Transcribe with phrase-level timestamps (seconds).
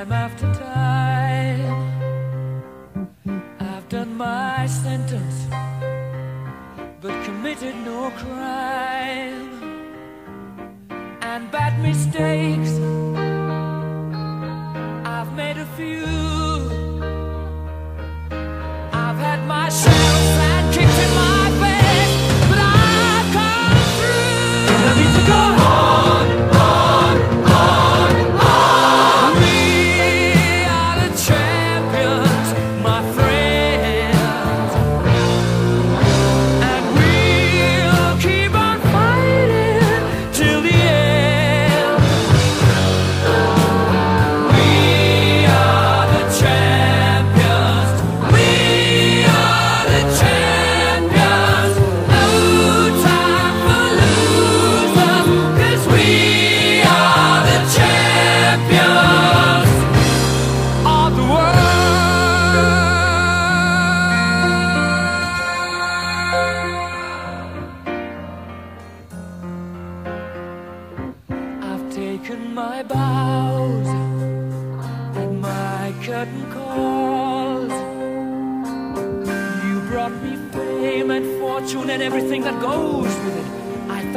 [0.00, 1.60] time after time.
[3.60, 5.46] I've done my sentence,
[7.02, 9.50] but committed no crime.
[11.20, 12.72] And bad mistakes,
[15.14, 16.06] I've made a few.
[19.02, 22.14] I've had my shells and kicked in my face,
[22.48, 24.64] but I've come through.
[24.72, 25.42] And I need to go
[25.78, 26.19] on,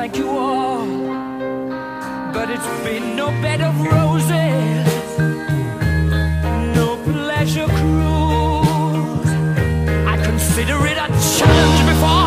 [0.04, 0.86] Thank you all,
[2.34, 5.18] but it's been no bed of roses,
[6.76, 9.30] no pleasure cruise.
[10.06, 12.22] I consider it a challenge before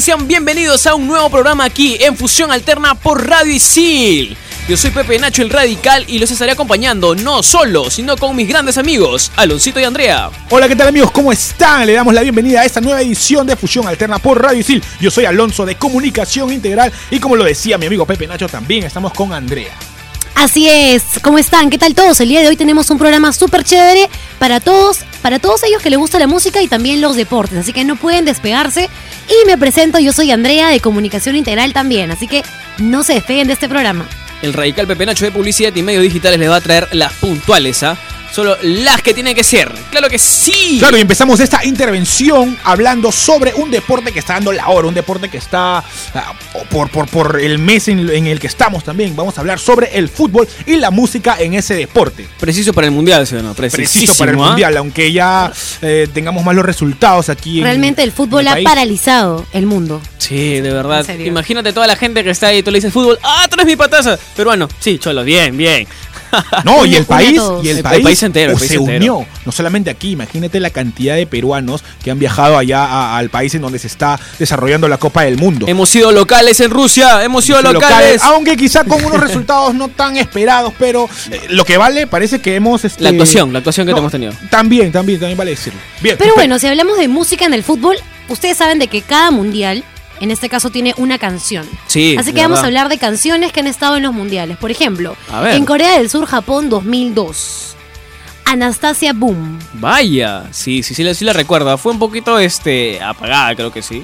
[0.00, 4.34] Sean bienvenidos a un nuevo programa aquí en Fusión Alterna por Radio Isil.
[4.66, 8.48] Yo soy Pepe Nacho el Radical y los estaré acompañando no solo, sino con mis
[8.48, 10.30] grandes amigos, Aloncito y Andrea.
[10.48, 11.10] Hola, ¿qué tal amigos?
[11.10, 11.86] ¿Cómo están?
[11.86, 14.82] Le damos la bienvenida a esta nueva edición de Fusión Alterna por Radio Isil.
[15.02, 18.84] Yo soy Alonso de Comunicación Integral y como lo decía mi amigo Pepe Nacho, también
[18.84, 19.76] estamos con Andrea.
[20.34, 21.68] Así es, ¿cómo están?
[21.68, 22.18] ¿Qué tal todos?
[22.20, 24.08] El día de hoy tenemos un programa súper chévere
[24.38, 27.72] para todos, para todos ellos que les gusta la música y también los deportes, así
[27.72, 28.88] que no pueden despegarse.
[29.28, 32.42] Y me presento, yo soy Andrea de Comunicación Integral también, así que
[32.78, 34.08] no se despeguen de este programa.
[34.42, 37.82] El Radical Pepe Nacho de Publicidad y Medios Digitales les va a traer las puntuales,
[37.82, 37.96] ¿ah?
[38.32, 39.72] Solo las que tienen que ser.
[39.90, 40.76] ¡Claro que sí!
[40.78, 44.94] Claro, y empezamos esta intervención hablando sobre un deporte que está dando la hora, un
[44.94, 46.32] deporte que está ah,
[46.70, 49.16] por, por, por el mes en, en el que estamos también.
[49.16, 52.26] Vamos a hablar sobre el fútbol y la música en ese deporte.
[52.38, 53.54] Preciso para el Mundial, ¿sí o no?
[53.54, 54.46] Preciso para el ¿ah?
[54.46, 55.52] mundial, aunque ya
[55.82, 57.58] eh, tengamos malos resultados aquí.
[57.58, 58.64] en- Realmente el fútbol en ha país.
[58.64, 60.00] paralizado el mundo.
[60.18, 61.04] Sí, de verdad.
[61.18, 63.74] Imagínate toda la gente que está ahí, tú le dices fútbol, ¡ah, tú eres mi
[63.76, 64.16] pataza!
[64.36, 65.86] Peruano, sí, cholo, bien, bien.
[66.64, 68.96] No, y el país, y el El país, país entero, el país se entero.
[69.16, 69.26] unió.
[69.44, 73.54] No solamente aquí, imagínate la cantidad de peruanos que han viajado allá a- al país
[73.54, 75.66] en donde se está desarrollando la Copa del Mundo.
[75.68, 78.22] hemos sido locales en Rusia, hemos sido locales.
[78.22, 82.54] aunque quizá con unos resultados no tan esperados, pero eh, lo que vale parece que
[82.56, 82.84] hemos...
[82.84, 84.32] este, La actuación, la actuación que no, hemos tenido.
[84.50, 85.78] También, también, también vale decirlo.
[86.00, 86.34] Bien, Pero perfecto.
[86.36, 87.96] bueno, si hablamos de música en el fútbol,
[88.28, 89.84] ustedes saben de que cada mundial
[90.20, 91.66] en este caso tiene una canción.
[91.86, 94.56] Sí, Así que vamos a hablar de canciones que han estado en los mundiales.
[94.58, 95.16] Por ejemplo,
[95.50, 97.76] en Corea del Sur, Japón 2002.
[98.44, 99.58] Anastasia Boom.
[99.74, 101.76] Vaya, sí, sí, sí, la- sí la recuerdo.
[101.78, 104.02] Fue un poquito este apagada, creo que sí.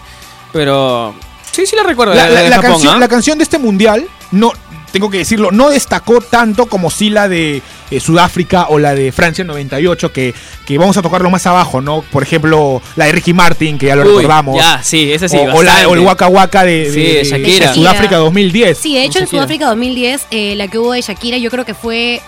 [0.53, 1.15] Pero
[1.53, 2.15] sí, sí la recuerdo.
[2.15, 2.99] La, de- la- de la Japón, canción, ¿ah?
[3.01, 4.53] la canción de este mundial, no,
[4.93, 7.61] tengo que decirlo, no destacó tanto como sí la de
[7.91, 10.35] eh, Sudáfrica o la de Francia en 98, que,
[10.67, 12.03] que vamos a tocarlo más abajo, ¿no?
[12.03, 14.57] Por ejemplo, la de Ricky Martin, que ya lo Uy, recordamos.
[14.57, 15.37] Ya, sí, esa sí.
[15.37, 17.75] o, o la- o el Waka Waka de, Sí, de- de de Shakira.
[17.75, 18.79] Sudáfrica 2010.
[18.79, 19.43] Sí, de hecho en Shakira.
[19.43, 22.21] Sudáfrica 2010, eh, la que hubo de Shakira, yo creo que fue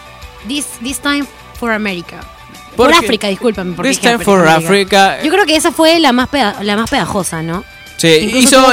[0.46, 1.24] This, This Time
[1.58, 2.20] for America.
[2.76, 3.74] Por Porque- África, discúlpame.
[3.74, 4.46] porque This time for.
[4.46, 5.18] Africa.
[5.24, 7.64] Yo creo que esa fue la más, peda- la más pegajosa, ¿no?
[7.96, 8.72] Sí, Incluso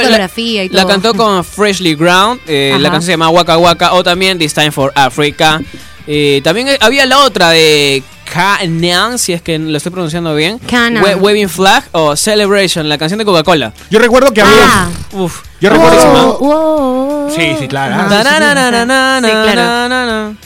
[0.70, 2.40] la, cantó con Freshly Ground.
[2.46, 5.60] eh, la canción se llama Waka Waka o también This Time for Africa.
[6.06, 10.58] Eh, también había la otra de Canaan, si es que lo estoy pronunciando bien.
[10.58, 11.02] Canaan.
[11.04, 13.72] Wa- Waving Flag o Celebration, la canción de Coca-Cola.
[13.90, 14.54] Yo recuerdo que había.
[14.64, 14.88] Ah.
[15.12, 15.42] Uf.
[15.60, 16.22] Yo recuerdo- buenísima.
[16.24, 16.38] Wow,
[17.28, 17.30] wow.
[17.34, 18.08] Sí, sí, claro.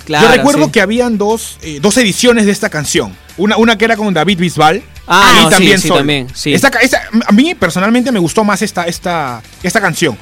[0.08, 0.70] Yo recuerdo sí.
[0.72, 3.16] que habían dos, eh, dos ediciones de esta canción.
[3.36, 4.82] Una, una que era con David Bisbal.
[5.06, 6.54] Ah, y no, también sí, sí, también, sí.
[6.54, 10.16] Esta ca- esta- a mí personalmente me gustó más esta, esta, esta canción.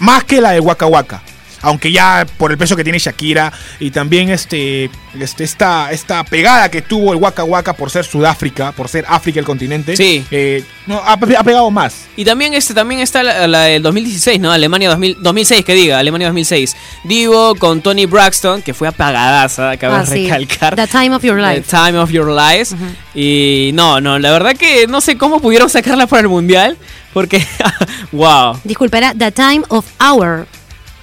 [0.00, 1.22] Más que la de Waka Waka.
[1.64, 6.70] Aunque ya por el peso que tiene Shakira y también este, este esta, esta pegada
[6.70, 10.24] que tuvo el Waka Waka por ser Sudáfrica, por ser África el continente, Sí.
[10.30, 12.06] eh, no, ha, ha pegado más.
[12.16, 14.52] Y también este también está la, la del 2016, ¿no?
[14.52, 16.76] Alemania 2000, 2006, que diga, Alemania 2006.
[17.04, 20.24] Divo con Tony Braxton, que fue apagadaza, cabe Ah, sí.
[20.24, 20.76] recalcar.
[20.76, 21.66] The Time of Your The Life.
[21.70, 22.74] Time of Your Lives.
[23.14, 26.76] Y no, no, la verdad que no sé cómo pudieron sacarla para el mundial,
[27.12, 27.44] porque
[28.12, 30.46] wow, Disculpa, era The Time of Our.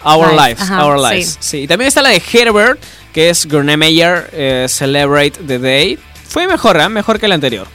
[0.04, 1.14] Our Lives, Lives, ajá, Our sí.
[1.16, 1.38] Lives.
[1.40, 1.58] Sí.
[1.60, 2.80] y también está la de Herbert,
[3.14, 6.00] que es Grönemeyer eh, Celebrate the Day.
[6.28, 6.90] Fue mejor, ¿eh?
[6.90, 7.68] mejor que la anterior.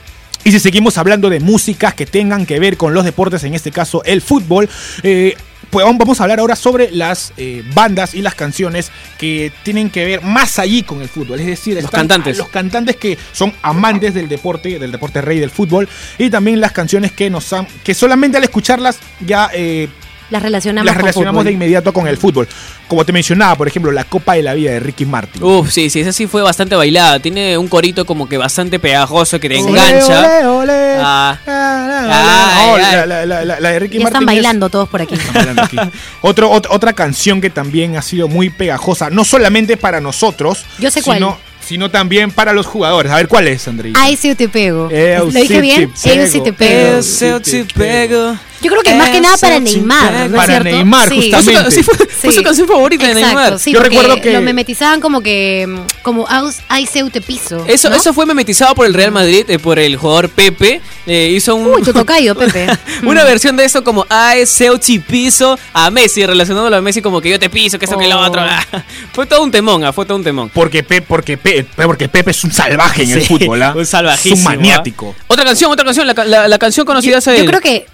[0.44, 3.72] Y si seguimos hablando de músicas que tengan que ver con los deportes, en este
[3.72, 4.68] caso el fútbol,
[5.02, 5.34] eh,
[5.70, 9.90] pues vamos- vamos a hablar ahora sobre las eh, bandas y las canciones que tienen
[9.90, 11.40] que ver más allí con el fútbol.
[11.40, 12.38] Es decir, Los cantantes.
[12.38, 16.70] Los cantantes que son amantes del deporte, del deporte rey del fútbol, y también las
[16.70, 19.88] canciones que nos han, que solamente al escucharlas ya eh,
[20.30, 22.48] Las relacionamos las con relacionamos de inmediato con el fútbol.
[22.88, 25.42] Como te mencionaba, por ejemplo, la Copa de la Vida de Ricky Martin.
[25.42, 27.20] Uf, sí, sí, esa sí fue bastante bailada.
[27.20, 30.18] Tiene un corito como que bastante pegajoso que te engancha.
[30.20, 30.96] ole, ole.
[30.98, 31.38] Ah.
[31.46, 32.80] Ah, Ay, no, ay.
[32.82, 35.14] la- la- la- la- la de Ricky Ya están Martin es- bailando todos por aquí.
[35.14, 35.76] Están bailando aquí.
[36.22, 40.90] Otro, ot- otra canción que también ha sido muy pegajosa, no solamente para nosotros, Yo
[40.90, 41.18] sé cuál.
[41.18, 43.10] sino, sino también para los jugadores.
[43.12, 43.92] A ver, ¿cuál es, Andrei?
[43.96, 44.88] Ay, sí te pego.
[44.90, 45.90] Eu ¿Lo dije bien?
[45.94, 46.96] sí te pego.
[46.96, 48.36] Eu sí te pego.
[48.62, 50.18] Yo creo que más que nada para Eso Neymar, pega.
[50.18, 50.64] ¿no es Para cierto?
[50.70, 51.14] Neymar, Sí.
[51.14, 51.70] Fue su, justamente.
[51.70, 52.36] sí, fue, fue Sí.
[52.38, 53.58] su canción favorita de Exacto, Neymar.
[53.58, 57.20] sí, Yo porque recuerdo que- lo memetizaban como que mm, como Aus- Ay, seu te
[57.20, 57.64] piso.
[57.66, 57.96] Eso, ¿no?
[57.96, 60.80] eso fue memetizado por el Real Madrid, eh, por el jugador Pepe.
[61.06, 62.66] eh, hizo un, Uy, tu tocayo, Pepe.
[63.04, 63.26] una Mm.
[63.26, 67.30] versión de eso como Ay, seu te piso a Messi, relacionándolo a Messi como que
[67.30, 68.26] yo te piso, que esto que lo Oh.
[68.26, 68.42] otro.
[69.12, 70.50] fue todo un temón, ah, fue todo un temón.
[70.52, 73.72] Porque, Pe- porque, Pe- porque Pepe es un salvaje en el Sí, fútbol, ¿ah?
[73.76, 74.34] un salvajísimo.
[74.34, 75.14] Es un maniático.
[75.18, 75.24] ah.
[75.28, 77.86] Otra canción, otra canción, la, ca- la- la canción conocida Yo el- creo que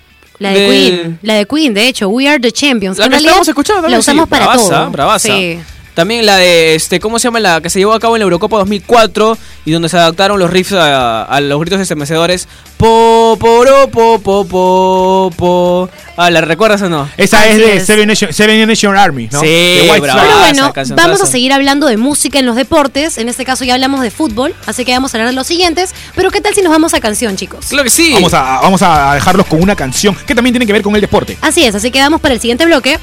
[0.42, 2.98] la de del- Queen, la de Queen, de hecho, We Are the Champions.
[2.98, 4.90] La que realidad estamos escuchando también, la usamos sí, para bravaza, todo.
[4.90, 5.28] bravaza.
[5.28, 5.58] Sí.
[5.94, 7.38] También la de, este, ¿cómo se llama?
[7.40, 9.36] La que se llevó a cabo en la Eurocopa 2004
[9.66, 12.48] y donde se adaptaron los riffs a, a los gritos estremecedores.
[12.78, 15.90] Po, poro, po, po, po, po.
[16.16, 17.08] Ah, ¿la recuerdas o no?
[17.16, 17.86] Esa Así es de es.
[17.86, 19.40] Seven Nation, Seven Nation Army, ¿no?
[19.40, 20.00] Sí, De White.
[20.12, 23.18] Pero bueno, vamos a seguir hablando de música en los deportes.
[23.18, 25.94] En este caso ya hablamos de fútbol, así que vamos a hablar de los siguientes.
[26.16, 27.66] Pero ¿qué tal si nos vamos a canción, chicos?
[27.66, 28.14] Claro que sí.
[28.14, 31.00] Vamos a, vamos a dejarlos con una canción que también tiene que ver con el
[31.02, 31.36] deporte.
[31.42, 32.98] Así es, así que vamos para el siguiente bloque.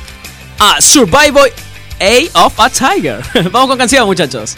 [0.59, 1.51] a Survival
[2.01, 3.21] A of a Tiger.
[3.51, 4.55] Vamos con canción, muchachos.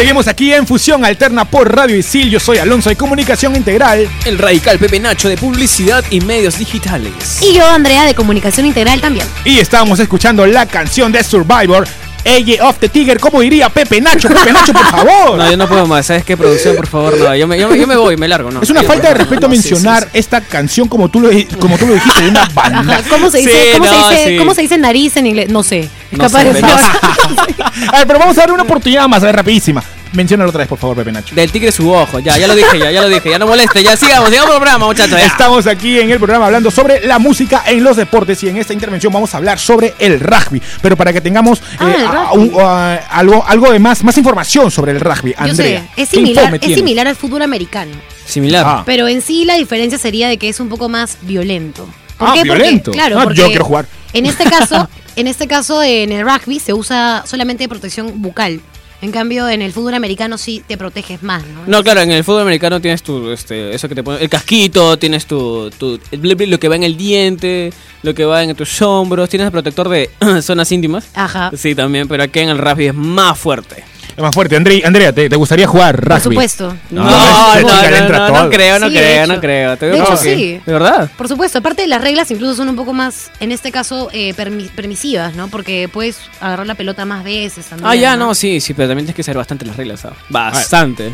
[0.00, 2.30] Seguimos aquí en Fusión Alterna por Radio Isil.
[2.30, 4.08] Yo soy Alonso de Comunicación Integral.
[4.24, 7.40] El radical Pepe Nacho de publicidad y medios digitales.
[7.42, 9.26] Y yo, Andrea, de Comunicación Integral también.
[9.44, 11.86] Y estábamos escuchando la canción de Survivor,
[12.24, 14.28] Age of the Tiger, como diría Pepe Nacho.
[14.28, 15.36] Pepe Nacho, por favor.
[15.36, 16.06] No, yo no puedo más.
[16.06, 16.34] ¿Sabes qué?
[16.34, 17.36] Producción, por favor, no.
[17.36, 18.62] Yo me, yo, me- yo me voy, me largo, no.
[18.62, 20.08] Es una falta de respeto no, sí, sí, mencionar sí.
[20.18, 21.28] esta canción como tú lo,
[21.58, 22.96] como tú lo dijiste, de una banda.
[22.96, 24.36] Ajá, ¿Cómo se dice, Sí, cómo, no, se dice, sí.
[24.38, 25.50] cómo se dice nariz en inglés?
[25.50, 25.90] No sé.
[26.12, 26.60] No capaz sé, de
[27.92, 29.82] a ver, pero vamos a darle una oportunidad más, a ver, rapidísima.
[30.12, 31.36] Menciónalo otra vez, por favor, Pepe Nacho.
[31.36, 32.18] Del tigre su ojo.
[32.18, 33.30] Ya, ya lo dije, ya, ya lo dije.
[33.30, 33.80] Ya no moleste.
[33.80, 35.16] Ya sigamos, sigamos el programa, muchachos.
[35.16, 35.24] ya.
[35.26, 38.72] Estamos aquí en el programa hablando sobre la música en los deportes y en esta
[38.72, 40.60] intervención vamos a hablar sobre el rugby.
[40.82, 42.48] Pero para que tengamos Ah, eh, el a- rugby.
[42.54, 45.80] un- a- algo, algo de más, más información sobre el rugby, Yo Andrea.
[45.94, 47.92] sé, es ¿qué similar, es similar al fútbol americano.
[48.26, 48.64] Similar.
[48.66, 48.82] Ah.
[48.84, 51.88] Pero en sí la diferencia sería de que es un poco más violento.
[52.18, 52.90] Ah, Porque, violento.
[52.90, 53.86] claro, Ah, porque yo quiero jugar.
[54.12, 54.88] En este caso,
[55.20, 58.60] en este caso en el rugby se usa solamente protección bucal.
[59.02, 61.62] En cambio, en el fútbol americano sí te proteges más, ¿no?
[61.66, 64.98] No, claro, en el fútbol americano tienes tu, este, eso que te pone, el casquito,
[64.98, 67.72] tienes tu, tu lo que va en el diente,
[68.02, 70.10] lo que va en tus hombros, tienes el protector de
[70.42, 71.08] zonas íntimas.
[71.14, 71.50] Ajá.
[71.56, 73.84] Sí, también, pero aquí en el rugby es más fuerte.
[74.20, 74.54] Es más fuerte.
[74.54, 76.10] Andre- Andrea, ¿te, te gustaría jugar rugby?
[76.10, 76.76] Por supuesto.
[76.90, 79.32] No, No, no, no, no, creo, no Sí, de creo, hecho.
[79.32, 79.76] no creo.
[79.78, 80.60] Te De hecho, sí.
[80.66, 81.10] ¿De verdad?
[81.16, 84.68] Por supuesto, aparte las reglas incluso son un poco más, en este caso, eh, permi-
[84.68, 85.48] permisivas, ¿no?
[85.48, 87.88] Porque puedes agarrar la pelota más veces también.
[87.90, 90.18] Ah, ya, no, sí, sí, pero también tienes que saber bastante las reglas, ¿sabes?
[90.28, 91.12] Bastante.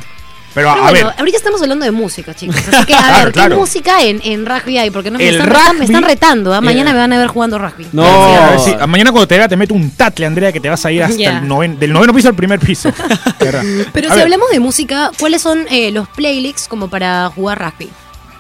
[0.56, 2.56] Pero Pero a bueno, ver, ahorita estamos hablando de música, chicos.
[2.56, 3.56] Así que, a Claro, ver, ¿qué claro.
[3.58, 4.88] música en, en rugby hay?
[4.90, 6.54] Porque no me El están, me retando.
[6.54, 6.62] ¿ah?
[6.62, 7.86] Mañana me van a ver jugando rugby.
[7.92, 8.04] No.
[8.06, 10.70] a ver si- a mañana cuando te vea te meto un tatle, Andrea, que te
[10.70, 12.90] vas a ir hasta el noven- del noveno piso al primer piso.
[13.38, 17.58] Pero A si ver, hablamos de música, ¿cuáles son eh, los playlists como para jugar
[17.60, 17.90] rugby?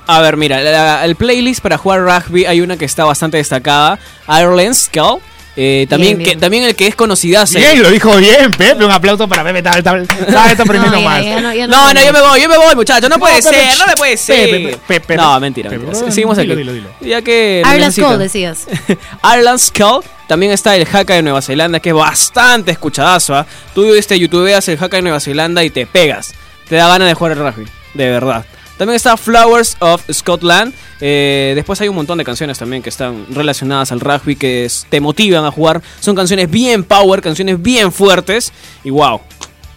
[0.06, 3.98] A ver, mira, la- el playlist para jugar rugby hay una que está bastante destacada,
[4.26, 5.20] Ireland Skull.
[5.58, 6.30] Eh, también, Bien, bien.
[6.36, 8.84] Que, también el que es conocida Bien, lo dijo bien, Pepe.
[8.84, 9.58] Un aplauso para Pepe.
[9.58, 11.24] Está, está, está- está aprendiendo No, más.
[11.24, 13.08] ya no, ya No, no, yo me voy, yo me voy, muchachos.
[13.08, 14.50] No puede Pepe, ser, no me puede ser.
[14.50, 16.10] Pepe, Pepe, no, mentira, Pepe, mentira.
[16.12, 16.60] Seguimos dilo, aquí.
[16.60, 16.88] dilo, dilo.
[17.00, 17.62] Ya que.
[17.64, 17.92] lo Ireland.
[17.94, 18.66] Skull, decías.
[19.24, 20.04] Ireland Skull.
[20.28, 23.34] También está el Haka de Nueva Zelanda, que es bastante escuchadazo.
[23.34, 23.46] ¿ah?
[23.74, 26.34] Tú este, youtubeas el Haka de Nueva Zelanda y te pegas.
[26.68, 28.44] Te da ganas de jugar el rugby, de verdad.
[28.78, 30.72] También está Flowers of Scotland.
[31.00, 34.86] Eh, después hay un montón de canciones también que están relacionadas al rugby que es-
[34.88, 35.82] te motivan a jugar.
[36.00, 38.52] Son canciones bien power, canciones bien fuertes.
[38.84, 39.20] Y wow.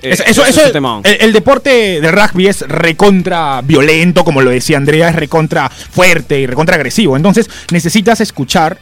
[0.01, 0.62] eh, Es- eso, es eso,
[1.03, 6.39] el, el deporte del rugby es recontra violento, como lo decía Andrea, es recontra fuerte
[6.39, 7.15] y recontra agresivo.
[7.18, 8.77] Entonces necesitas escuchar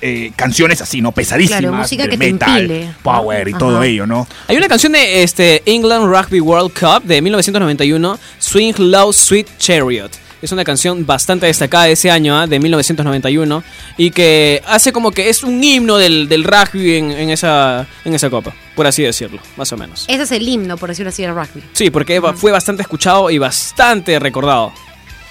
[0.00, 1.12] eh, canciones así, ¿no?
[1.12, 1.60] Pesadísimas.
[1.60, 3.58] Claro, música de que te metal, power y Ajá.
[3.58, 4.26] todo ello, ¿no?
[4.48, 10.10] Hay una canción de este England Rugby World Cup de 1991, Swing Low Sweet Chariot.
[10.42, 12.46] Es una canción bastante destacada de ese año, ¿ah?
[12.46, 13.64] de 1991,
[13.96, 18.12] y que hace como que es un himno del, del rugby en, en esa, en
[18.14, 20.04] esa copa, por así decirlo, más o menos.
[20.06, 21.62] Ese es el himno, por decirlo así, del rugby.
[21.72, 24.70] Sí, porque fue bastante escuchado y bastante recordado.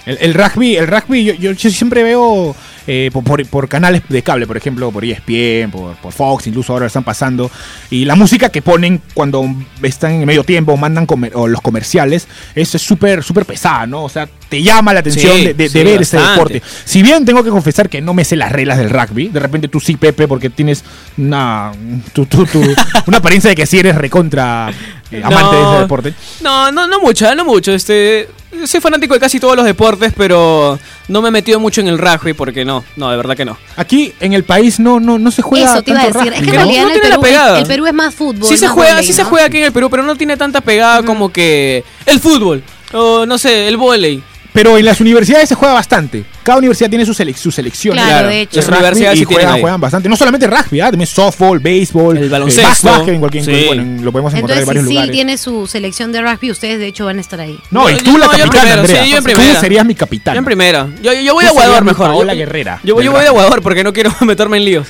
[0.08, 2.56] El, el rugby, el rugby yo, yo- yo siempre veo
[2.88, 3.10] eh,
[3.50, 7.04] por, canales de cable, por ejemplo, por ESPN, por, por Fox, incluso ahora lo están
[7.04, 7.50] pasando.
[7.90, 9.46] Y la música que ponen cuando
[9.82, 14.04] están en medio tiempo, mandan comer- o los comerciales, es es súper súper pesada, ¿no?
[14.04, 16.62] O sea, te llama la atención Sí, de, de- de sí, ver ese deporte.
[16.86, 19.68] Si bien tengo que confesar que no me sé las reglas del rugby, de repente
[19.68, 20.84] tú sí, Pepe, porque tienes
[21.18, 21.72] una,
[22.14, 22.62] tu- tu- tu-
[23.08, 24.72] una apariencia de que sí eres recontra
[25.12, 26.14] eh, amante de ese deporte.
[26.42, 27.72] No, no, no mucho, no mucho.
[27.74, 28.28] Este,
[28.66, 31.98] soy fanático de casi todos los deportes, pero no me he metido mucho en el
[31.98, 33.58] rugby porque no, no, de verdad que no.
[33.76, 35.74] Aquí en el país no, no, no se juega.
[35.74, 36.34] Eso te iba a decir.
[36.34, 36.64] Es que en rugby, ¿no?
[36.64, 37.58] realidad No en el, tiene la Perú, pegada.
[37.58, 38.48] el, el Perú es más fútbol.
[38.48, 40.62] Sí se juega, vóley, sí se juega aquí en el Perú, pero no tiene tanta
[40.62, 44.24] pegada como que el fútbol o no sé, el vóley.
[44.54, 46.24] Pero en las universidades se juega bastante.
[46.44, 47.96] Cada universidad tiene su, selec- su selección.
[47.96, 48.58] Claro, Claro, de hecho.
[48.60, 50.08] las universidades sí juegan, juegan bastante.
[50.10, 50.92] No solamente rugby, ¿ah?
[50.92, 52.88] también softball, béisbol, El eh, baloncesto.
[52.88, 53.64] básquet, en cualquier, Sí.
[53.66, 55.12] bueno, en- lo podemos encontrar Entonces, en varios si lugares.
[55.12, 57.58] tiene su selección de rugby, ustedes de hecho van a estar ahí.
[57.72, 59.04] No, y tú yo- la no, yo en capitana, primera, Andrea.
[59.04, 59.60] sí, yo en Tú primera.
[59.60, 60.34] serías mi capitán.
[60.36, 60.88] Yo en primera.
[61.02, 62.28] Yo, yo voy Tú a mi mejor.
[62.28, 63.26] Yo- Guerrera Yo, yo voy rugby.
[63.26, 64.88] aguador porque no quiero meterme en líos.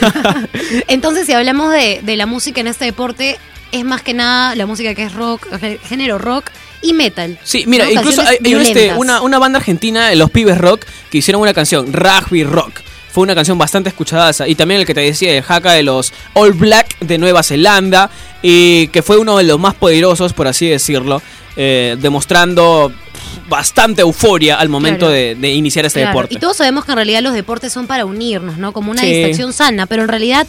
[0.88, 3.38] Entonces, si hablamos de, de la música en este deporte,
[3.72, 6.50] es más que nada la música que es rock, gé- género rock
[6.84, 7.38] y metal.
[7.42, 11.42] Sí, mira, incluso hay, hay este, una, una banda argentina, los Pibes Rock, que hicieron
[11.42, 12.80] una canción, Rugby Rock.
[13.10, 14.48] Fue una canción bastante escuchada esa.
[14.48, 18.10] Y también el que te decía, el Haka de los All Black de Nueva Zelanda.
[18.42, 21.22] Y que fue uno de los más poderosos, por así decirlo.
[21.56, 22.92] eh, demostrando
[23.48, 25.12] bastante euforia al momento Claro.
[25.14, 26.34] de, de iniciar este Claro, deporte.
[26.34, 28.72] Y todos sabemos que en realidad los deportes son para unirnos, ¿no?
[28.72, 29.06] Como una Sí.
[29.12, 30.46] distracción sana, pero en realidad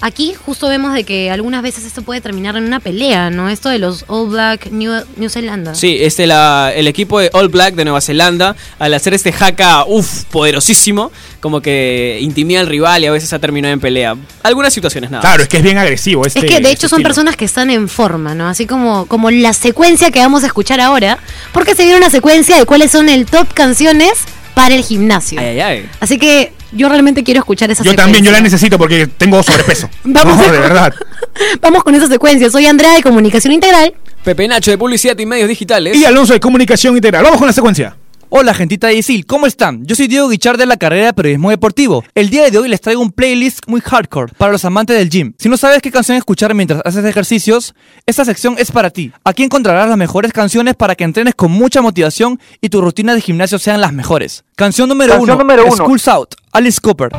[0.00, 3.48] aquí justo vemos de que algunas veces esto puede terminar en una pelea, ¿no?
[3.48, 5.74] Esto de los All Black New, New Zelanda.
[5.74, 9.84] Sí, este, la, el equipo de All Black de Nueva Zelanda, al hacer este haka,
[9.86, 14.16] uff, poderosísimo, como que intimida al rival y a veces ha terminado en pelea.
[14.42, 15.22] Algunas situaciones nada.
[15.22, 16.26] Claro, es que es bien agresivo.
[16.26, 17.08] Este, es que de este hecho son estilo.
[17.08, 18.48] personas que están en forma, ¿no?
[18.48, 21.18] Así como, como la secuencia que vamos a escuchar ahora,
[21.52, 24.12] porque se viene una secuencia de cuáles son el top canciones
[24.54, 25.40] para el gimnasio.
[25.40, 25.88] Ay, ay, ay.
[26.00, 28.04] Así que yo realmente quiero escuchar esa Yo secuencia.
[28.04, 29.88] también, yo la necesito porque tengo sobrepeso.
[30.04, 30.94] Vamos no, a- de verdad.
[31.60, 32.50] Vamos con esa secuencia.
[32.50, 33.94] Soy Andrea de Comunicación Integral.
[34.24, 35.96] Pepe Nacho de Publicidad y Medios Digitales.
[35.96, 37.22] Y Alonso de Comunicación Integral.
[37.24, 37.96] Vamos con la secuencia.
[38.36, 39.86] Hola gentita de Isil, ¿cómo están?
[39.86, 42.02] Yo soy Diego Guichard de la carrera de periodismo deportivo.
[42.16, 45.34] El día de hoy les traigo un playlist muy hardcore para los amantes del gym.
[45.38, 49.12] Si no sabes qué canción escuchar mientras haces ejercicios, esta sección es para ti.
[49.24, 53.20] Aquí encontrarás las mejores canciones para que entrenes con mucha motivación y tu rutina de
[53.20, 54.42] gimnasio sean las mejores.
[54.56, 55.76] Canción número Canción uno, número uno.
[55.76, 57.10] Schools Out, Alice Cooper.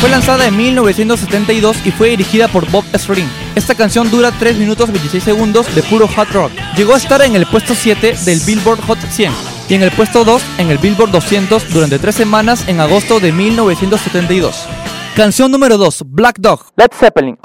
[0.00, 3.28] Fue lanzada en 1972 y fue dirigida por Bob Ezrin.
[3.54, 6.50] Esta canción dura 3 minutos 26 segundos de puro hot rock.
[6.76, 9.32] Llegó a estar en el puesto 7 del Billboard Hot 100
[9.68, 13.30] y en el puesto 2 en el Billboard 200 durante 3 semanas en agosto de
[13.30, 14.66] 1972.
[15.14, 16.72] Canción número 2, Black Dog.
[16.76, 17.38] Led Zeppelin.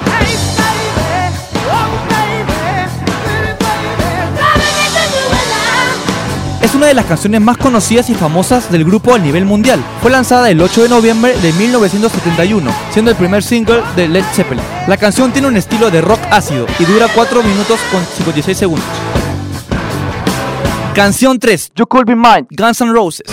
[6.61, 9.83] Es una de las canciones más conocidas y famosas del grupo a nivel mundial.
[9.99, 14.63] Fue lanzada el 8 de noviembre de 1971, siendo el primer single de Led Zeppelin.
[14.87, 18.85] La canción tiene un estilo de rock ácido y dura 4 minutos con 56 segundos.
[20.93, 22.45] Canción 3, You Could Be Mine.
[22.51, 23.25] Guns N' Roses.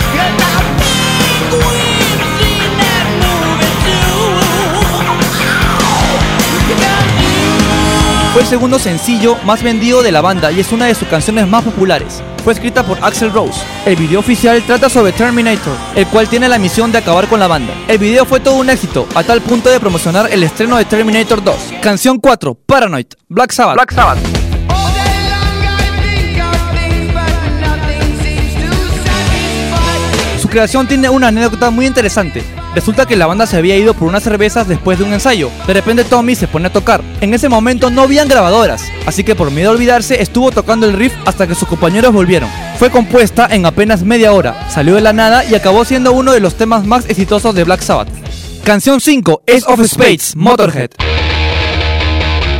[8.33, 11.47] Fue el segundo sencillo más vendido de la banda y es una de sus canciones
[11.47, 12.23] más populares.
[12.43, 13.61] Fue escrita por Axel Rose.
[13.85, 17.47] El video oficial trata sobre Terminator, el cual tiene la misión de acabar con la
[17.47, 17.73] banda.
[17.87, 21.43] El video fue todo un éxito, a tal punto de promocionar el estreno de Terminator
[21.43, 21.55] 2.
[21.81, 23.75] Canción 4, Paranoid, Black Sabbath.
[23.75, 24.19] Black Sabbath.
[30.41, 32.43] Su creación tiene una anécdota muy interesante.
[32.75, 35.49] Resulta que la banda se había ido por unas cervezas después de un ensayo.
[35.65, 37.01] De repente Tommy se pone a tocar.
[37.21, 40.93] En ese momento no habían grabadoras, así que por miedo a olvidarse estuvo tocando el
[40.93, 42.49] riff hasta que sus compañeros volvieron.
[42.77, 46.39] Fue compuesta en apenas media hora, salió de la nada y acabó siendo uno de
[46.39, 48.09] los temas más exitosos de Black Sabbath.
[48.63, 50.91] Canción 5, Ace of Spades, Motorhead.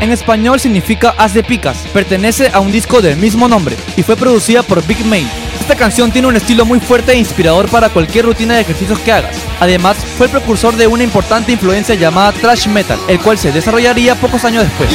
[0.01, 4.15] En español significa Haz de Picas, pertenece a un disco del mismo nombre y fue
[4.15, 5.27] producida por Big Main.
[5.59, 9.12] Esta canción tiene un estilo muy fuerte e inspirador para cualquier rutina de ejercicios que
[9.12, 9.35] hagas.
[9.59, 14.15] Además, fue el precursor de una importante influencia llamada thrash metal, el cual se desarrollaría
[14.15, 14.89] pocos años después.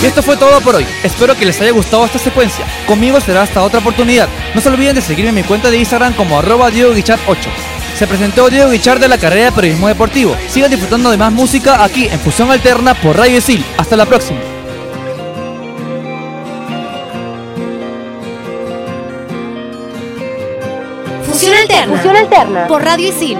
[0.00, 0.86] Y esto fue todo por hoy.
[1.02, 2.64] Espero que les haya gustado esta secuencia.
[2.86, 4.28] Conmigo será hasta otra oportunidad.
[4.54, 7.50] No se olviden de seguirme en mi cuenta de Instagram como arroba Diego Guichard 8.
[8.04, 10.36] Se presentó Diego Guichard de la carrera de periodismo deportivo.
[10.50, 13.64] Sigan disfrutando de más música aquí en Fusión Alterna por Radio Isil.
[13.78, 14.38] Hasta la próxima.
[21.26, 21.96] Fusión Alterna.
[21.96, 22.66] Fusión alterna.
[22.66, 23.38] Por Radio Isil.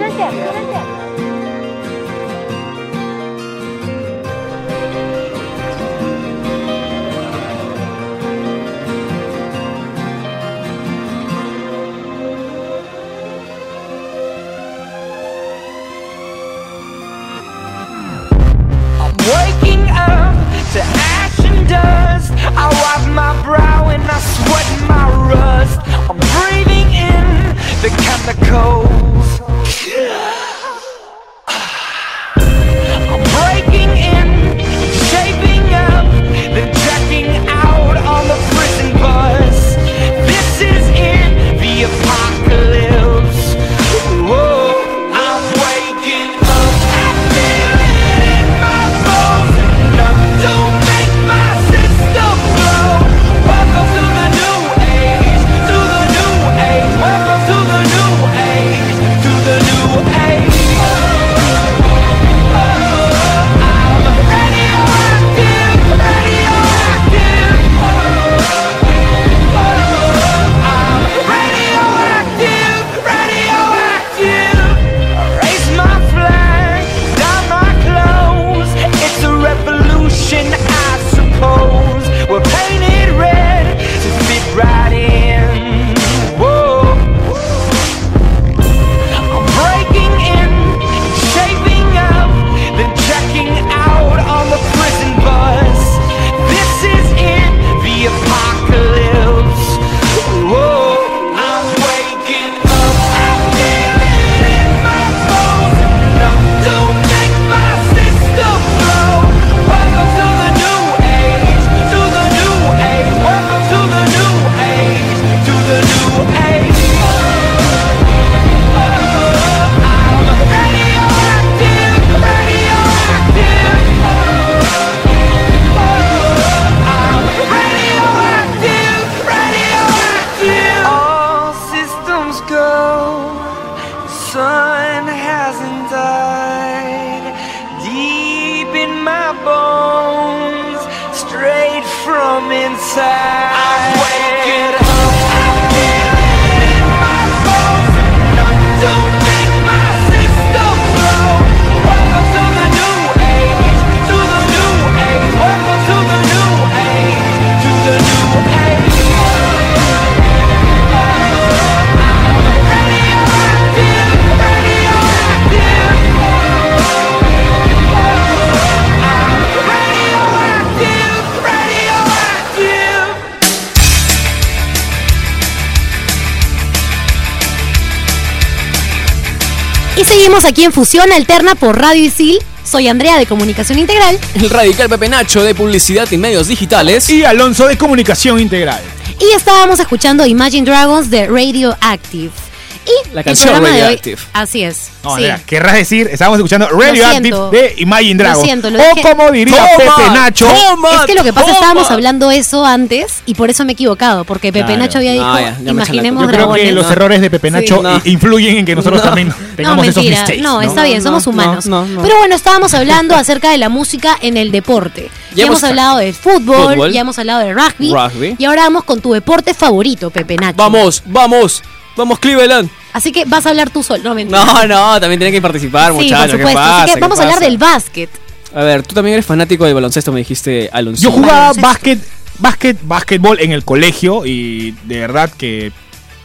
[180.24, 182.38] Seguimos aquí en Fusión Alterna por Radio Isil.
[182.64, 184.18] Soy Andrea de Comunicación Integral.
[184.34, 187.10] El radical Pepe Nacho de publicidad y medios digitales.
[187.10, 188.80] Y Alonso de Comunicación Integral.
[189.20, 192.43] Y estábamos escuchando Imagine Dragons de Radioactive.
[192.87, 194.23] Y La el canción programa de hoy- Radioactive.
[194.33, 194.90] así es.
[195.03, 195.25] No, sí.
[195.47, 197.51] Querrás decir, estábamos escuchando Radioactive siento.
[197.51, 198.38] de Imagine Dragons.
[198.38, 201.33] Lo siento, lo o dije- como diría Toma, Pepe Nacho, toma, Es que lo que
[201.33, 201.59] pasa, toma.
[201.59, 204.81] estábamos hablando eso antes y por eso me he equivocado, porque Pepe Claro.
[204.83, 206.64] Nacho había dicho, Ah, ya, imaginemos yo creo dragones.
[206.64, 206.92] que los No.
[206.92, 208.01] errores de Pepe Nacho Sí, no.
[208.05, 209.07] influyen en que nosotros No.
[209.07, 210.42] también No, tengamos esos mentira, mistakes.
[210.42, 210.61] no, ¿no?
[210.62, 211.66] está bien, No, somos no, humanos.
[211.66, 212.03] no, no.
[212.03, 215.11] Pero bueno, estábamos hablando acerca de la música en el deporte.
[215.31, 216.92] Ya, Ya hemos hablado del fútbol, Fútbol.
[216.92, 218.37] ya hemos hablado rugby, Rugby.
[218.38, 220.55] y ahora vamos con tu deporte favorito, Pepe Nacho.
[220.57, 221.62] Vamos, vamos,
[221.96, 222.68] vamos Cleveland.
[222.92, 224.44] Así que vas a hablar tú solo, no mentira.
[224.44, 226.30] No, no, también tienen que participar, sí, muchachos.
[226.30, 226.61] por ¿qué supuesto.
[226.61, 226.83] pasa?
[226.83, 228.11] Así que ¿Qué vamos a hablar del básquet.
[228.54, 231.02] A ver, tú también eres fanático del baloncesto, me dijiste Alonso.
[231.02, 231.66] Yo jugaba baloncesto.
[231.68, 231.98] básquet,
[232.38, 235.72] básquet, básquetbol en el colegio y de verdad que.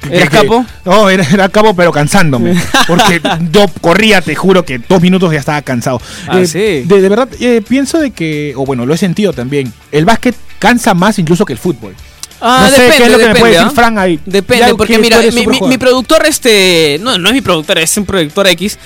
[0.09, 0.65] ¿Eras capo?
[0.85, 2.55] No, era, era capo, pero cansándome.
[2.87, 5.99] Porque yo corría, te juro que dos minutos ya estaba cansado.
[6.27, 6.59] Ah, Eh, sí.
[6.87, 9.73] de, de verdad, eh, pienso de que, o bueno, lo he sentido también.
[9.91, 11.95] El básquet cansa más incluso que el fútbol.
[12.41, 13.63] Ah, no sé depende, qué es lo que me depende, puede ¿ah?
[13.63, 14.19] decir Fran ahí.
[14.25, 16.97] Depende, Ya porque mira, mi, mi- mi productor, este.
[17.01, 18.77] No, no es mi productor, es un productor X.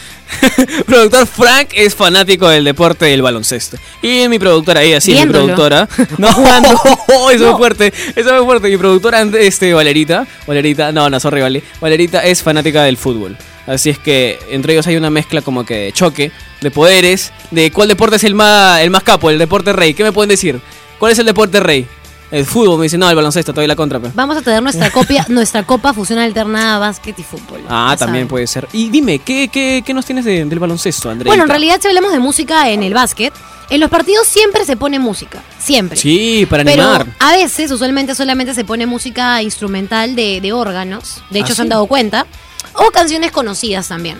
[0.86, 3.78] productor Frank es fanático del deporte del baloncesto.
[4.02, 5.46] Y mi productora, ella sí, mi Viéndolo.
[5.56, 5.88] productora.
[6.18, 6.30] No,
[7.30, 8.70] eso es muy fuerte, eso es muy fuerte.
[8.70, 10.26] Mi productora, este, Valerita.
[10.48, 11.64] Valerita, no, no, sorry, Vale.
[11.80, 13.38] Valerita es fanática del fútbol.
[13.68, 17.72] Así es que entre ellos hay una mezcla como que de choque, de poderes, de
[17.72, 19.94] cuál deporte es el más, el más capo, el deporte rey.
[19.94, 20.60] ¿Qué me pueden decir?
[21.00, 21.88] ¿Cuál es el deporte rey?
[22.34, 24.10] El fútbol, me dice, no, el baloncesto, doy la contra, pe.
[24.16, 27.62] Vamos a tener nuestra copia, nuestra copa fusión alternada básquet y fútbol.
[27.70, 28.28] Ah, también saben.
[28.28, 28.68] puede ser.
[28.74, 31.30] Y dime, ¿qué, qué, qué nos tienes de- del baloncesto, Andrea?
[31.30, 33.32] Bueno, en realidad si hablamos de música en el básquet,
[33.70, 35.98] en los partidos siempre se pone música, siempre.
[35.98, 37.08] Sí, para Pero animar.
[37.20, 41.62] a veces, usualmente solamente se pone música instrumental de, de órganos, de hecho ¿Ah, se
[41.62, 42.26] han dado cuenta,
[42.74, 44.18] o canciones conocidas también.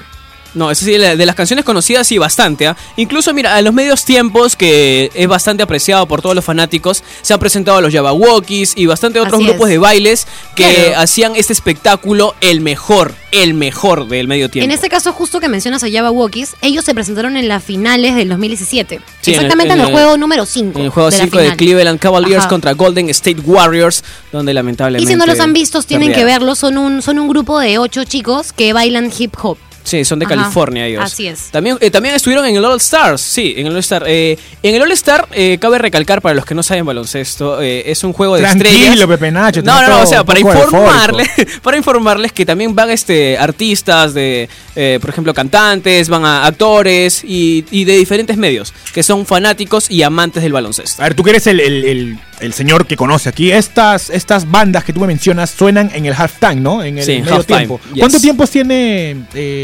[0.56, 2.68] No, eso sí, la- de las canciones conocidas sí, bastante.
[2.68, 2.78] ¿ah?
[2.98, 7.34] Incluso, mira, a los medios tiempos, que es bastante apreciado por todos los fanáticos, se
[7.34, 9.72] han presentado los Jabberwockies y bastante otros Así grupos es.
[9.72, 11.00] de bailes que Claro.
[11.02, 14.66] hacían este espectáculo el mejor, el mejor del medio tiempo.
[14.66, 18.16] En este caso, justo que mencionas a Java Walkies, ellos se presentaron en las finales
[18.16, 19.00] del 2017.
[19.22, 20.78] Sí, en el- Exactamente en el, en el- juego número 5.
[20.80, 21.56] en el juego de la 5 de.
[21.56, 22.50] Cleveland Cavaliers Ajá.
[22.50, 25.04] contra Golden State Warriors, donde lamentablemente...
[25.12, 26.56] Y si no los han visto, tienen que verlo.
[26.56, 29.58] Son un, son un grupo de ocho chicos que bailan hip hop.
[29.84, 31.04] Sí, son de Ajá, California ellos.
[31.04, 31.50] así es.
[31.52, 34.04] También, eh, también estuvieron en el All Stars, sí, en el All Star.
[34.08, 37.84] Eh, en el All Star, eh, cabe recalcar para los que no saben baloncesto, eh,
[37.92, 38.82] es un juego de estrellas.
[38.82, 39.62] Tranquilo, Pepe Nacho.
[39.62, 41.30] No, no, no, o sea, para informarles,
[41.62, 47.24] para informarles que también van este artistas de, eh, por ejemplo, cantantes, van a actores
[47.24, 51.02] y, y de diferentes medios que son fanáticos y amantes del baloncesto.
[51.02, 53.52] A ver, tú que eres el, el- el- el señor que conoce aquí.
[53.52, 56.84] Estas, estas bandas que tú me mencionas suenan en el halftime, ¿no?
[56.84, 57.80] En el Sí, medio tiempo.
[57.94, 58.00] yes.
[58.00, 59.16] ¿Cuánto tiempo tiene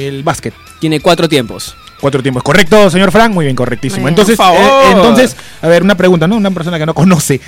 [0.09, 0.53] el básquet?
[0.79, 1.75] Tiene cuatro tiempos.
[1.99, 2.43] Cuatro tiempos.
[2.43, 3.33] ¿Correcto, señor Frank?
[3.33, 4.01] Muy bien, correctísimo.
[4.01, 4.19] Muy bien.
[4.19, 6.37] Entonces, eh, entonces, a ver, una pregunta, ¿no?
[6.37, 7.39] Una persona que no conoce.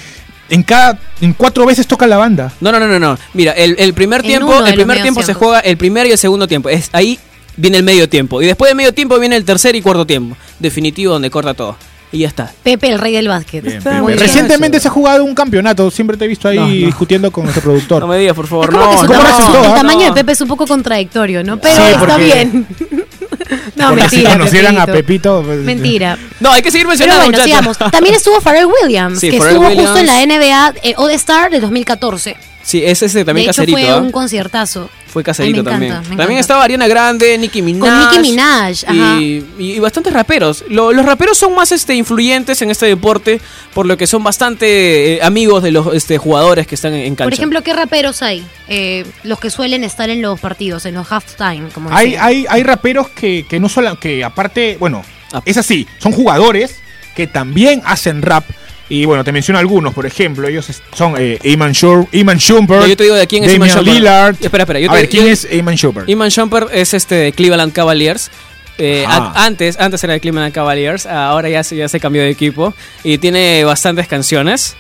[0.50, 2.52] En cada, en cuatro veces toca la banda.
[2.60, 3.18] No, no, no, no, no.
[3.34, 6.18] Mira, el, el primer En tiempo, el primer tiempo se juega el primer y el
[6.18, 6.70] segundo tiempo.
[6.70, 7.20] Es ahí
[7.56, 8.42] viene el medio tiempo.
[8.42, 10.36] Y después del medio tiempo viene el tercer y cuarto tiempo.
[10.60, 11.78] Definitivo donde corta todo.
[12.14, 12.52] Y ya está.
[12.64, 13.64] Pepe, el rey del básquet.
[13.64, 14.20] Bien, Está bien, muy bien.
[14.20, 14.28] bien.
[14.30, 15.90] Recientemente se ha jugado un campeonato.
[15.90, 16.72] Siempre te he visto ahí No, no.
[16.74, 18.02] discutiendo con nuestro productor.
[18.02, 18.70] No me digas, por Es favor.
[18.72, 20.12] como que no, su ¿Cómo no, tamaño, resultó, el tamaño de.
[20.14, 21.58] Pepe es un poco contradictorio, ¿no?
[21.58, 22.68] Pero Sí, está bien.
[23.76, 24.10] no, Porque mentira.
[24.10, 25.42] si conocieran a Pepito.
[25.46, 26.18] Pues, Mentira.
[26.42, 27.76] No, hay que seguir Pero mencionando, bueno, muchachos.
[27.78, 27.92] sigamos.
[27.92, 29.90] También estuvo Pharrell Williams, Sí, que Pharrell estuvo Williams.
[29.90, 32.36] justo en la NBA eh, All Star de 2014.
[32.64, 33.78] Sí, es ese también de hecho, caserito.
[33.80, 33.98] fue ¿ah?
[33.98, 34.90] un conciertazo.
[35.12, 35.92] Fue caserito Ay, me también.
[35.92, 36.40] encanta, me también encanta.
[36.42, 37.80] estaba Ariana Grande, Nicki Minaj.
[37.90, 39.20] Con Nicki Minaj, ajá.
[39.22, 40.64] Y, y bastantes raperos.
[40.70, 43.42] Lo- los raperos son más este, influyentes en este deporte,
[43.74, 47.16] por lo que son bastante eh, amigos de los este, jugadores que están en, en
[47.16, 47.26] cancha.
[47.26, 48.46] Por ejemplo, ¿qué raperos hay?
[48.70, 52.64] Eh, los que suelen estar en los partidos, en los halftime, como Hay, hay, hay
[52.64, 55.42] raperos que, que no solo, que aparte, bueno, Ah.
[55.46, 56.76] es así, son jugadores
[57.16, 58.44] que también hacen rap.
[58.94, 61.40] Y bueno, te menciono algunos, por ejemplo, ellos son eh,
[61.72, 63.98] Shur, Eamon Shumpert, No, yo te digo de quién es Iman Damian Shumpert.
[63.98, 64.36] Lillard.
[64.42, 66.10] Espera, espera, yo A ver, ¿quién yo- es Eamon Shumpert?
[66.10, 68.30] Iman Shumpert es este de Cleveland Cavaliers.
[68.78, 72.32] Eh, a- antes, antes era de Cleveland Cavaliers, ahora ya se, ya se cambió de
[72.32, 74.76] equipo y tiene bastantes canciones.